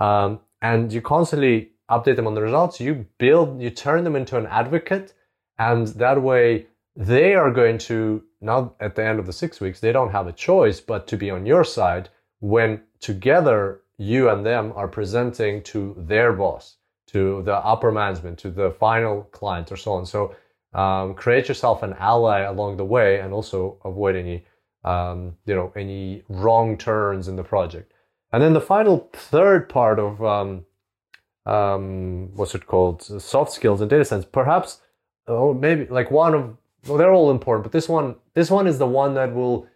[0.00, 2.78] um, and you constantly update them on the results.
[2.78, 5.14] You build, you turn them into an advocate,
[5.58, 9.80] and that way they are going to now at the end of the six weeks
[9.80, 14.46] they don't have a choice but to be on your side when together you and
[14.46, 16.78] them are presenting to their boss
[17.08, 20.06] to the upper management, to the final client, or so on.
[20.06, 20.36] So
[20.74, 24.44] um, create yourself an ally along the way, and also avoid any
[24.84, 27.92] um, you know any wrong turns in the project.
[28.32, 30.64] And then the final third part of um,
[31.46, 34.80] um what's it called, soft skills and data science, perhaps,
[35.26, 38.78] or maybe like one of well, they're all important, but this one this one is
[38.78, 39.66] the one that will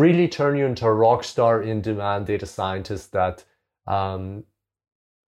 [0.00, 3.44] really turn you into a rock star in demand data scientist that
[3.86, 4.44] um,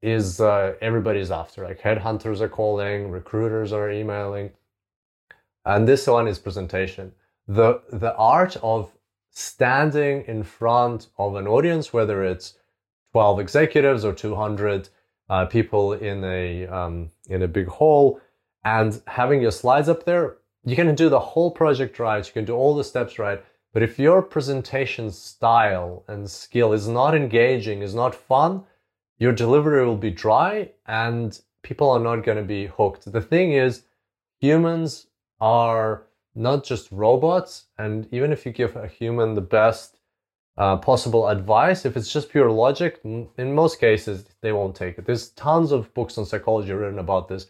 [0.01, 1.65] is uh, everybody's after.
[1.65, 4.51] Like headhunters are calling, recruiters are emailing,
[5.65, 7.13] and this one is presentation.
[7.49, 8.93] the The art of
[9.31, 12.55] standing in front of an audience, whether it's
[13.13, 14.89] twelve executives or two hundred
[15.29, 18.21] uh, people in a um, in a big hall,
[18.63, 22.27] and having your slides up there, you can do the whole project right.
[22.27, 23.43] You can do all the steps right.
[23.75, 28.63] But if your presentation style and skill is not engaging, is not fun,
[29.19, 33.11] your delivery will be dry and people are not going to be hooked.
[33.11, 33.83] The thing is,
[34.41, 35.09] humans
[35.41, 36.05] are
[36.37, 39.99] not just robots, and even if you give a human the best
[40.57, 45.05] uh, possible advice, if it's just pure logic, in most cases, they won't take it.
[45.05, 47.47] There's tons of books on psychology written about this.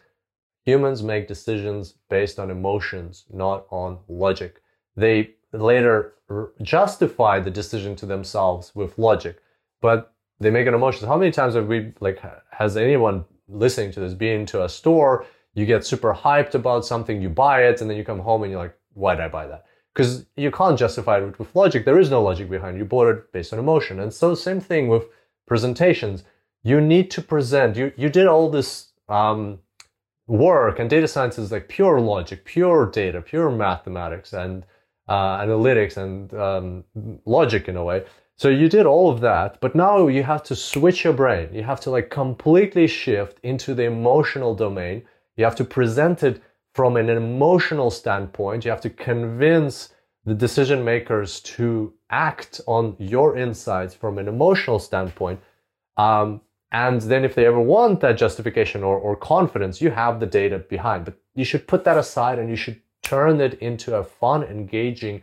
[0.65, 4.63] Humans make decisions based on emotions, not on logic.
[4.97, 6.15] They later
[6.63, 9.43] justify the decision to themselves with logic,
[9.81, 11.07] but they make an emotion.
[11.07, 15.27] How many times have we like has anyone listening to this been to a store?
[15.55, 18.51] You get super hyped about something, you buy it, and then you come home and
[18.51, 19.67] you're like, why did I buy that?
[19.95, 21.85] Because you can't justify it with logic.
[21.85, 22.81] There is no logic behind it.
[22.81, 24.01] You bought it based on emotion.
[24.01, 25.05] And so same thing with
[25.47, 26.25] presentations.
[26.65, 27.77] You need to present.
[27.77, 29.61] You you did all this um,
[30.27, 34.65] work, and data science is like pure logic, pure data, pure mathematics, and
[35.09, 36.85] uh, analytics and um,
[37.27, 38.05] logic in a way.
[38.37, 41.51] So you did all of that, but now you have to switch your brain.
[41.53, 45.05] You have to like completely shift into the emotional domain.
[45.37, 46.43] You have to present it
[46.75, 48.65] from an emotional standpoint.
[48.65, 49.91] You have to convince
[50.25, 55.41] the decision makers to act on your insights from an emotional standpoint.
[55.97, 56.41] Um,
[56.73, 60.59] and then if they ever want that justification or, or confidence, you have the data
[60.59, 61.05] behind.
[61.05, 65.23] But you should put that aside and you should turn it into a fun, engaging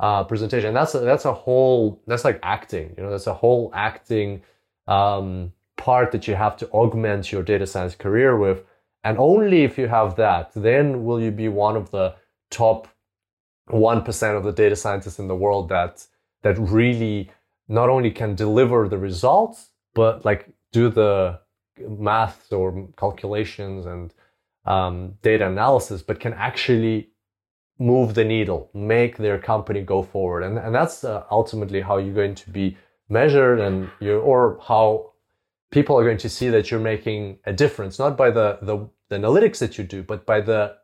[0.00, 0.74] uh, presentation.
[0.74, 2.92] that's a, that's a whole that's like acting.
[2.96, 4.42] You know, that's a whole acting
[4.88, 8.64] um, part that you have to augment your data science career with.
[9.04, 12.14] And only if you have that, then will you be one of the
[12.50, 12.88] top
[13.66, 16.06] one percent of the data scientists in the world that
[16.42, 17.30] that really
[17.68, 21.38] not only can deliver the results, but like do the
[21.78, 24.12] maths or calculations and
[24.64, 27.11] um, data analysis, but can actually
[27.82, 30.42] move the needle, make their company go forward.
[30.42, 32.76] And, and that's uh, ultimately how you're going to be
[33.08, 35.12] measured and you or how
[35.70, 39.18] people are going to see that you're making a difference, not by the, the, the
[39.18, 40.76] analytics that you do, but by the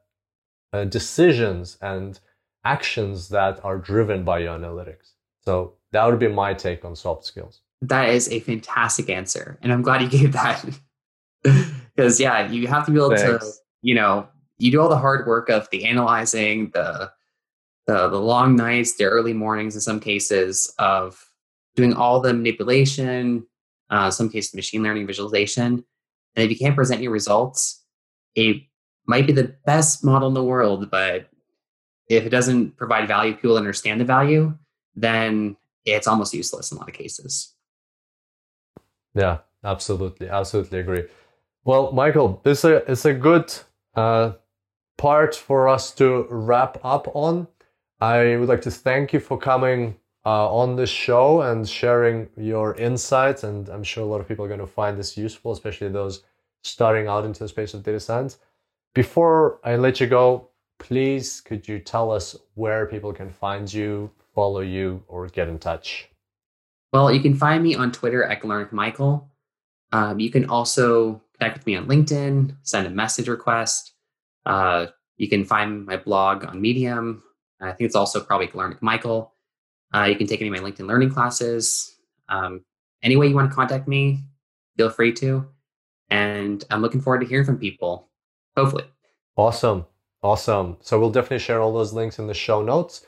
[0.72, 2.20] uh, decisions and
[2.64, 5.12] actions that are driven by your analytics.
[5.44, 7.60] So that would be my take on soft skills.
[7.80, 9.58] That is a fantastic answer.
[9.62, 10.64] And I'm glad you gave that.
[11.94, 13.44] Because, yeah, you have to be able Thanks.
[13.44, 14.28] to, you know,
[14.58, 17.10] you do all the hard work of the analyzing, the
[17.86, 21.30] the, the long nights, the early mornings in some cases of
[21.74, 23.46] doing all the manipulation,
[23.88, 25.82] uh, some cases machine learning visualization.
[26.36, 27.82] And if you can't present your results,
[28.34, 28.62] it
[29.06, 31.30] might be the best model in the world, but
[32.08, 34.56] if it doesn't provide value, people understand the value,
[34.94, 35.56] then
[35.86, 37.54] it's almost useless in a lot of cases.
[39.14, 41.04] Yeah, absolutely, absolutely agree.
[41.64, 43.52] Well, Michael, this is a, it's a good
[43.94, 44.32] uh,
[44.98, 47.48] part for us to wrap up on.
[48.00, 49.96] I would like to thank you for coming
[50.26, 53.44] uh, on this show and sharing your insights.
[53.44, 56.24] And I'm sure a lot of people are going to find this useful, especially those
[56.62, 58.38] starting out into the space of data science.
[58.94, 64.10] Before I let you go, please could you tell us where people can find you,
[64.34, 66.08] follow you, or get in touch?
[66.92, 69.30] Well, you can find me on Twitter at Galarnyk Michael.
[69.92, 73.92] Um, you can also connect with me on LinkedIn, send a message request.
[74.46, 74.86] Uh,
[75.16, 77.22] you can find my blog on Medium.
[77.60, 79.34] I think it's also probably Galarnyk Michael.
[79.94, 81.96] Uh, you can take any of my LinkedIn learning classes.
[82.28, 82.64] Um,
[83.02, 84.24] any way you want to contact me,
[84.76, 85.46] feel free to.
[86.10, 88.08] And I'm looking forward to hearing from people,
[88.56, 88.84] hopefully.
[89.36, 89.86] Awesome.
[90.22, 90.76] Awesome.
[90.80, 93.06] So we'll definitely share all those links in the show notes.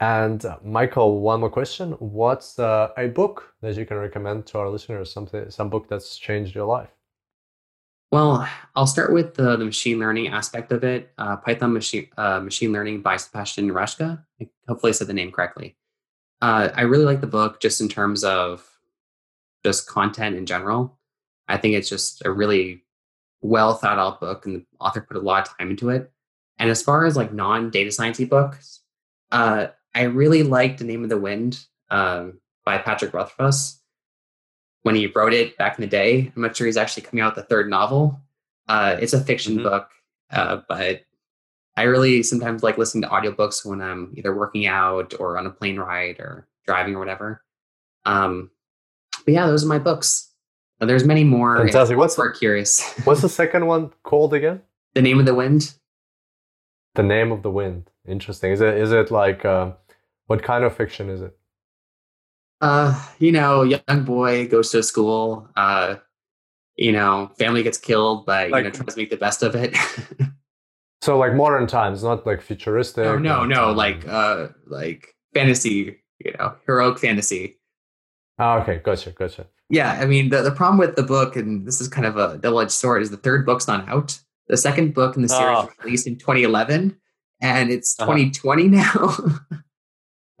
[0.00, 1.92] And uh, Michael, one more question.
[1.92, 5.12] What's uh, a book that you can recommend to our listeners?
[5.12, 6.90] Something, some book that's changed your life?
[8.12, 8.46] Well,
[8.76, 11.10] I'll start with the, the machine learning aspect of it.
[11.16, 14.22] Uh, Python machine uh, machine learning by Sebastian Raschka.
[14.68, 15.76] Hopefully, I said the name correctly.
[16.42, 18.68] Uh, I really like the book just in terms of
[19.64, 20.98] just content in general.
[21.48, 22.84] I think it's just a really
[23.40, 26.12] well thought out book, and the author put a lot of time into it.
[26.58, 28.80] And as far as like non data sciencey books,
[29.30, 33.81] uh, I really liked The Name of the Wind um, by Patrick Rothfuss.
[34.82, 37.36] When he wrote it back in the day, I'm not sure he's actually coming out
[37.36, 38.20] with the third novel.
[38.68, 39.64] Uh, it's a fiction mm-hmm.
[39.64, 39.88] book,
[40.30, 41.02] uh, but
[41.76, 45.50] I really sometimes like listening to audiobooks when I'm either working out or on a
[45.50, 47.42] plane ride or driving or whatever.
[48.04, 48.50] Um,
[49.24, 50.28] but yeah, those are my books.
[50.80, 51.56] And there's many more.
[51.56, 51.96] Fantastic.
[51.96, 52.82] What's for curious?
[53.04, 54.62] what's the second one called again?
[54.94, 55.74] The Name of the Wind.
[56.94, 57.88] The Name of the Wind.
[58.06, 58.50] Interesting.
[58.50, 59.72] Is it is it like uh,
[60.26, 61.36] what kind of fiction is it?
[62.62, 65.48] Uh, you know, young boy goes to school.
[65.56, 65.96] Uh,
[66.76, 69.54] you know, family gets killed, but like, you know, tries to make the best of
[69.54, 69.76] it.
[71.02, 73.04] so, like modern times, not like futuristic.
[73.04, 75.98] No, no, no, um, like uh, like fantasy.
[76.24, 77.58] You know, heroic fantasy.
[78.38, 79.48] Oh, okay, gotcha, gotcha.
[79.68, 82.38] Yeah, I mean, the, the problem with the book, and this is kind of a
[82.38, 84.20] double edged sword, is the third book's not out.
[84.46, 85.70] The second book in the series oh.
[85.82, 86.96] released in 2011,
[87.40, 88.12] and it's uh-huh.
[88.12, 89.16] 2020 now.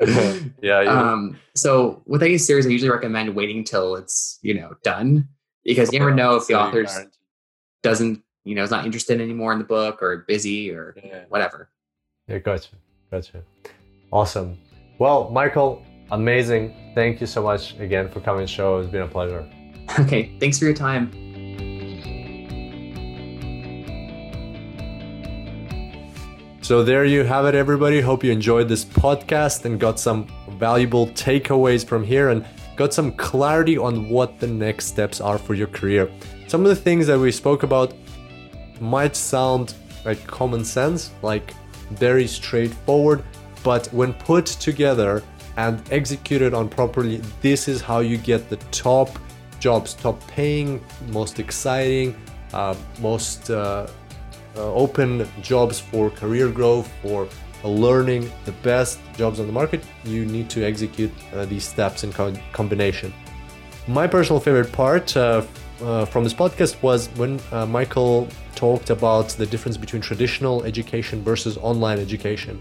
[0.00, 1.12] yeah, yeah.
[1.12, 5.28] Um, so with any series, I usually recommend waiting till it's you know done
[5.64, 6.86] because you never know if the author
[7.82, 11.24] doesn't you know is not interested anymore in the book or busy or yeah.
[11.28, 11.70] whatever.
[12.28, 12.70] Yeah, gotcha,
[13.10, 13.42] gotcha.
[14.12, 14.58] Awesome.
[14.98, 16.92] Well, Michael, amazing.
[16.94, 18.78] Thank you so much again for coming to the show.
[18.78, 19.48] It's been a pleasure.
[19.98, 21.31] Okay, thanks for your time.
[26.62, 28.00] So there you have it, everybody.
[28.00, 32.46] Hope you enjoyed this podcast and got some valuable takeaways from here and
[32.76, 36.08] got some clarity on what the next steps are for your career.
[36.46, 37.94] Some of the things that we spoke about
[38.80, 41.52] might sound like common sense, like
[41.90, 43.24] very straightforward,
[43.64, 45.20] but when put together
[45.56, 49.10] and executed on properly, this is how you get the top
[49.58, 52.14] jobs, top paying, most exciting,
[52.52, 53.88] uh, most uh,
[54.56, 57.28] uh, open jobs for career growth, for
[57.64, 62.12] learning the best jobs on the market, you need to execute uh, these steps in
[62.12, 63.12] co- combination.
[63.86, 65.42] My personal favorite part uh,
[65.80, 71.22] uh, from this podcast was when uh, Michael talked about the difference between traditional education
[71.22, 72.60] versus online education.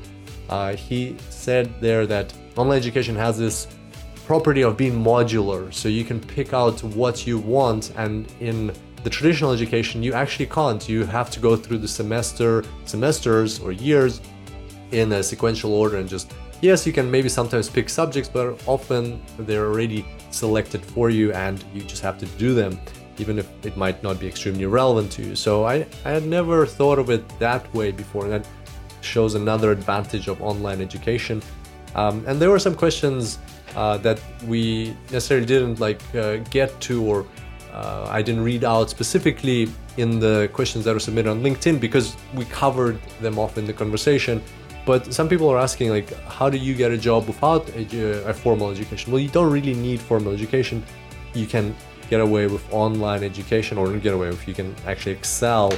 [0.49, 3.67] Uh, he said there that online education has this
[4.25, 8.71] property of being modular, so you can pick out what you want, and in
[9.03, 10.87] the traditional education you actually can't.
[10.87, 14.21] You have to go through the semester semesters or years
[14.91, 19.21] in a sequential order and just yes you can maybe sometimes pick subjects but often
[19.39, 22.77] they're already selected for you and you just have to do them
[23.17, 25.35] even if it might not be extremely relevant to you.
[25.35, 28.47] So i, I had never thought of it that way before and that
[29.01, 31.41] shows another advantage of online education.
[31.95, 33.39] Um, and there were some questions
[33.75, 37.25] uh, that we necessarily didn't like uh, get to or
[37.71, 42.15] uh, I didn't read out specifically in the questions that were submitted on LinkedIn because
[42.33, 44.41] we covered them off in the conversation.
[44.85, 48.33] But some people are asking, like, how do you get a job without a, a
[48.33, 49.11] formal education?
[49.11, 50.83] Well, you don't really need formal education.
[51.33, 51.75] You can
[52.09, 55.71] get away with online education, or get away with, you can actually excel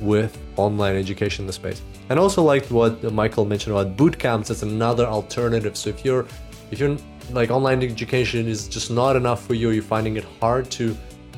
[0.00, 1.82] with online education in the space.
[2.08, 5.76] And also like what Michael mentioned about boot camps, that's another alternative.
[5.76, 6.26] So if you're
[6.70, 6.96] if you're
[7.30, 10.96] like online education is just not enough for you, you're finding it hard to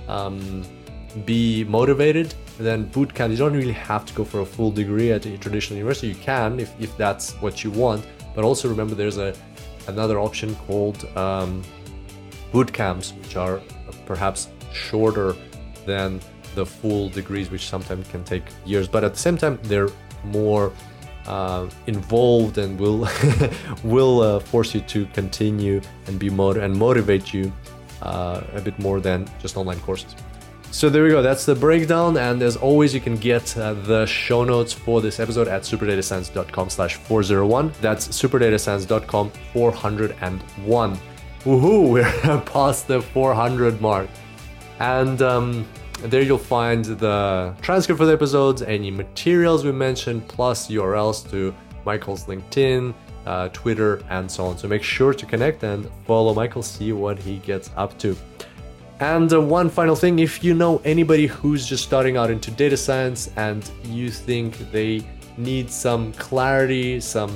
[0.09, 0.65] um,
[1.25, 3.31] be motivated, then boot camp.
[3.31, 6.09] you don't really have to go for a full degree at a traditional university.
[6.09, 9.35] You can if, if that's what you want, but also remember there's a
[9.87, 11.63] another option called um,
[12.53, 13.61] boot camps, which are
[14.07, 15.35] perhaps shorter
[15.87, 16.21] than
[16.55, 19.89] the full degrees, which sometimes can take years, but at the same time they're
[20.25, 20.73] more
[21.27, 23.07] uh, involved and will
[23.85, 27.53] will uh, force you to continue and be motiv- and motivate you
[28.03, 30.14] uh, a bit more than just online courses.
[30.70, 32.18] So there we go, that's the breakdown.
[32.18, 36.70] And as always, you can get uh, the show notes for this episode at superdatascience.com
[36.70, 37.72] slash 401.
[37.80, 40.99] That's superdatascience.com 401.
[41.44, 44.09] Woohoo, we're past the 400 mark.
[44.78, 45.66] And um,
[46.03, 51.55] there you'll find the transcript for the episodes, any materials we mentioned, plus URLs to
[51.84, 52.94] Michael's LinkedIn,
[53.29, 54.57] uh, Twitter, and so on.
[54.57, 58.16] So make sure to connect and follow Michael, see what he gets up to.
[59.01, 62.76] And uh, one final thing if you know anybody who's just starting out into data
[62.76, 65.07] science and you think they
[65.37, 67.31] need some clarity, some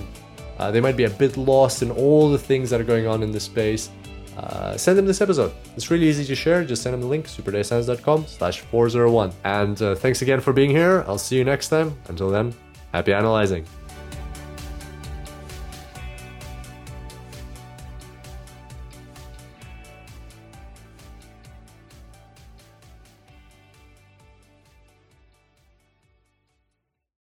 [0.59, 3.23] uh, they might be a bit lost in all the things that are going on
[3.23, 3.91] in this space,
[4.39, 5.53] uh, send them this episode.
[5.77, 6.65] It's really easy to share.
[6.65, 9.33] Just send them the link, superdatascience.com slash 401.
[9.45, 11.05] And uh, thanks again for being here.
[11.07, 11.97] I'll see you next time.
[12.09, 12.55] Until then,
[12.93, 13.67] happy analyzing.